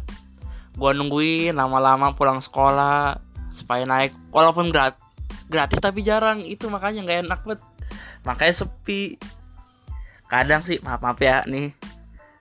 Gua 0.75 0.91
nungguin 0.91 1.55
lama-lama 1.55 2.13
pulang 2.13 2.43
sekolah 2.43 3.19
Supaya 3.51 3.87
naik 3.87 4.11
Walaupun 4.31 4.69
grat 4.69 4.99
gratis 5.47 5.79
tapi 5.79 6.03
jarang 6.03 6.43
Itu 6.43 6.67
makanya 6.67 7.05
nggak 7.05 7.19
enak 7.29 7.41
banget. 7.45 7.61
Makanya 8.25 8.53
sepi. 8.65 9.21
Kadang 10.25 10.65
sih 10.65 10.81
maaf-maaf 10.81 11.21
ya 11.21 11.45
nih. 11.45 11.71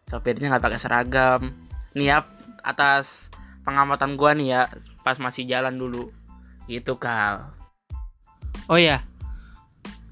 Sopirnya 0.09 0.49
nggak 0.49 0.65
pakai 0.65 0.81
seragam. 0.81 1.53
Nih 1.93 2.11
ya 2.11 2.25
atas 2.65 3.29
pengamatan 3.63 4.17
gua 4.17 4.33
nih 4.33 4.49
ya 4.57 4.63
Pas 5.05 5.21
masih 5.21 5.45
jalan 5.45 5.77
dulu. 5.77 6.09
Gitu 6.65 6.97
Kal. 6.97 7.53
Oh 8.73 8.81
ya, 8.81 9.05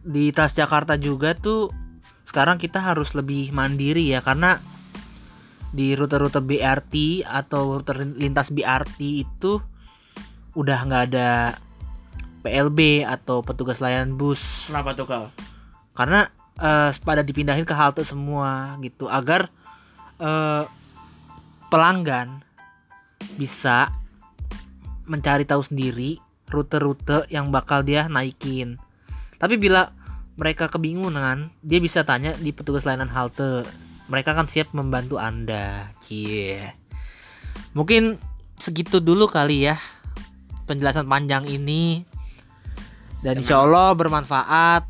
di 0.04 0.34
Transjakarta 0.34 1.00
juga 1.00 1.32
tuh 1.32 1.72
sekarang 2.26 2.60
kita 2.60 2.82
harus 2.82 3.14
lebih 3.16 3.54
mandiri 3.54 4.12
ya 4.12 4.20
karena 4.20 4.60
di 5.72 5.96
rute-rute 5.96 6.44
BRT 6.44 7.24
atau 7.24 7.80
rute 7.80 7.96
lintas 7.96 8.52
BRT 8.52 8.98
itu 9.24 9.58
udah 10.52 10.78
nggak 10.84 11.02
ada 11.12 11.56
PLB 12.44 13.08
atau 13.08 13.40
petugas 13.40 13.80
layanan 13.80 14.14
bus 14.20 14.68
Kenapa 14.68 14.92
tuh 14.92 15.08
Kal? 15.08 15.32
karena 15.96 16.28
eh, 16.60 16.90
pada 17.04 17.24
dipindahin 17.24 17.64
ke 17.64 17.72
halte 17.72 18.04
semua 18.04 18.76
gitu 18.84 19.08
agar 19.08 19.48
eh, 20.20 20.64
pelanggan 21.72 22.44
bisa 23.40 23.88
mencari 25.08 25.48
tahu 25.48 25.64
sendiri 25.64 26.20
rute-rute 26.52 27.24
yang 27.32 27.48
bakal 27.48 27.80
dia 27.80 28.06
naikin. 28.12 28.76
Tapi 29.40 29.56
bila 29.56 29.88
mereka 30.36 30.68
kebingungan, 30.68 31.48
dia 31.64 31.80
bisa 31.80 32.04
tanya 32.04 32.36
di 32.36 32.52
petugas 32.52 32.84
layanan 32.84 33.08
halte. 33.08 33.64
Mereka 34.10 34.34
akan 34.34 34.46
siap 34.50 34.74
membantu 34.74 35.20
Anda. 35.20 35.90
Cie. 36.02 36.58
Mungkin 37.76 38.18
segitu 38.58 39.02
dulu 39.02 39.26
kali 39.26 39.66
ya 39.66 39.76
penjelasan 40.70 41.10
panjang 41.10 41.42
ini 41.50 42.06
dan 43.26 43.42
insya 43.42 43.58
Allah 43.58 43.90
bermanfaat 43.98 44.86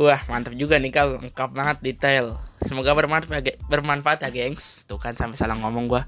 Wah 0.00 0.20
mantap 0.32 0.56
juga 0.56 0.80
nih 0.80 0.92
kal 0.92 1.20
lengkap 1.20 1.56
banget 1.56 1.76
detail. 1.80 2.36
Semoga 2.60 2.92
bermanfaat 2.92 3.44
ya, 3.44 3.56
bermanfaat 3.64 4.24
ya 4.24 4.28
gengs. 4.28 4.84
Tuh 4.84 5.00
kan 5.00 5.16
sampai 5.16 5.40
salah 5.40 5.56
ngomong 5.56 5.88
gua. 5.88 6.04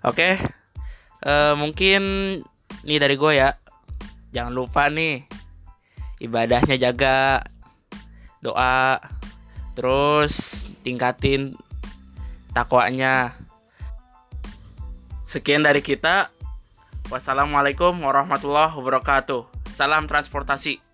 Oke, 0.00 0.40
Eh, 1.20 1.54
mungkin 1.56 2.02
nih 2.84 2.98
dari 3.00 3.16
gue 3.20 3.32
ya. 3.36 3.52
Jangan 4.32 4.52
lupa 4.56 4.88
nih 4.88 5.26
ibadahnya 6.22 6.80
jaga, 6.80 7.44
doa, 8.40 8.96
terus 9.80 10.68
tingkatin 10.84 11.56
takwanya. 12.52 13.32
Sekian 15.24 15.64
dari 15.64 15.80
kita. 15.80 16.28
Wassalamualaikum 17.08 17.96
warahmatullahi 18.04 18.76
wabarakatuh. 18.76 19.48
Salam 19.72 20.04
transportasi. 20.04 20.89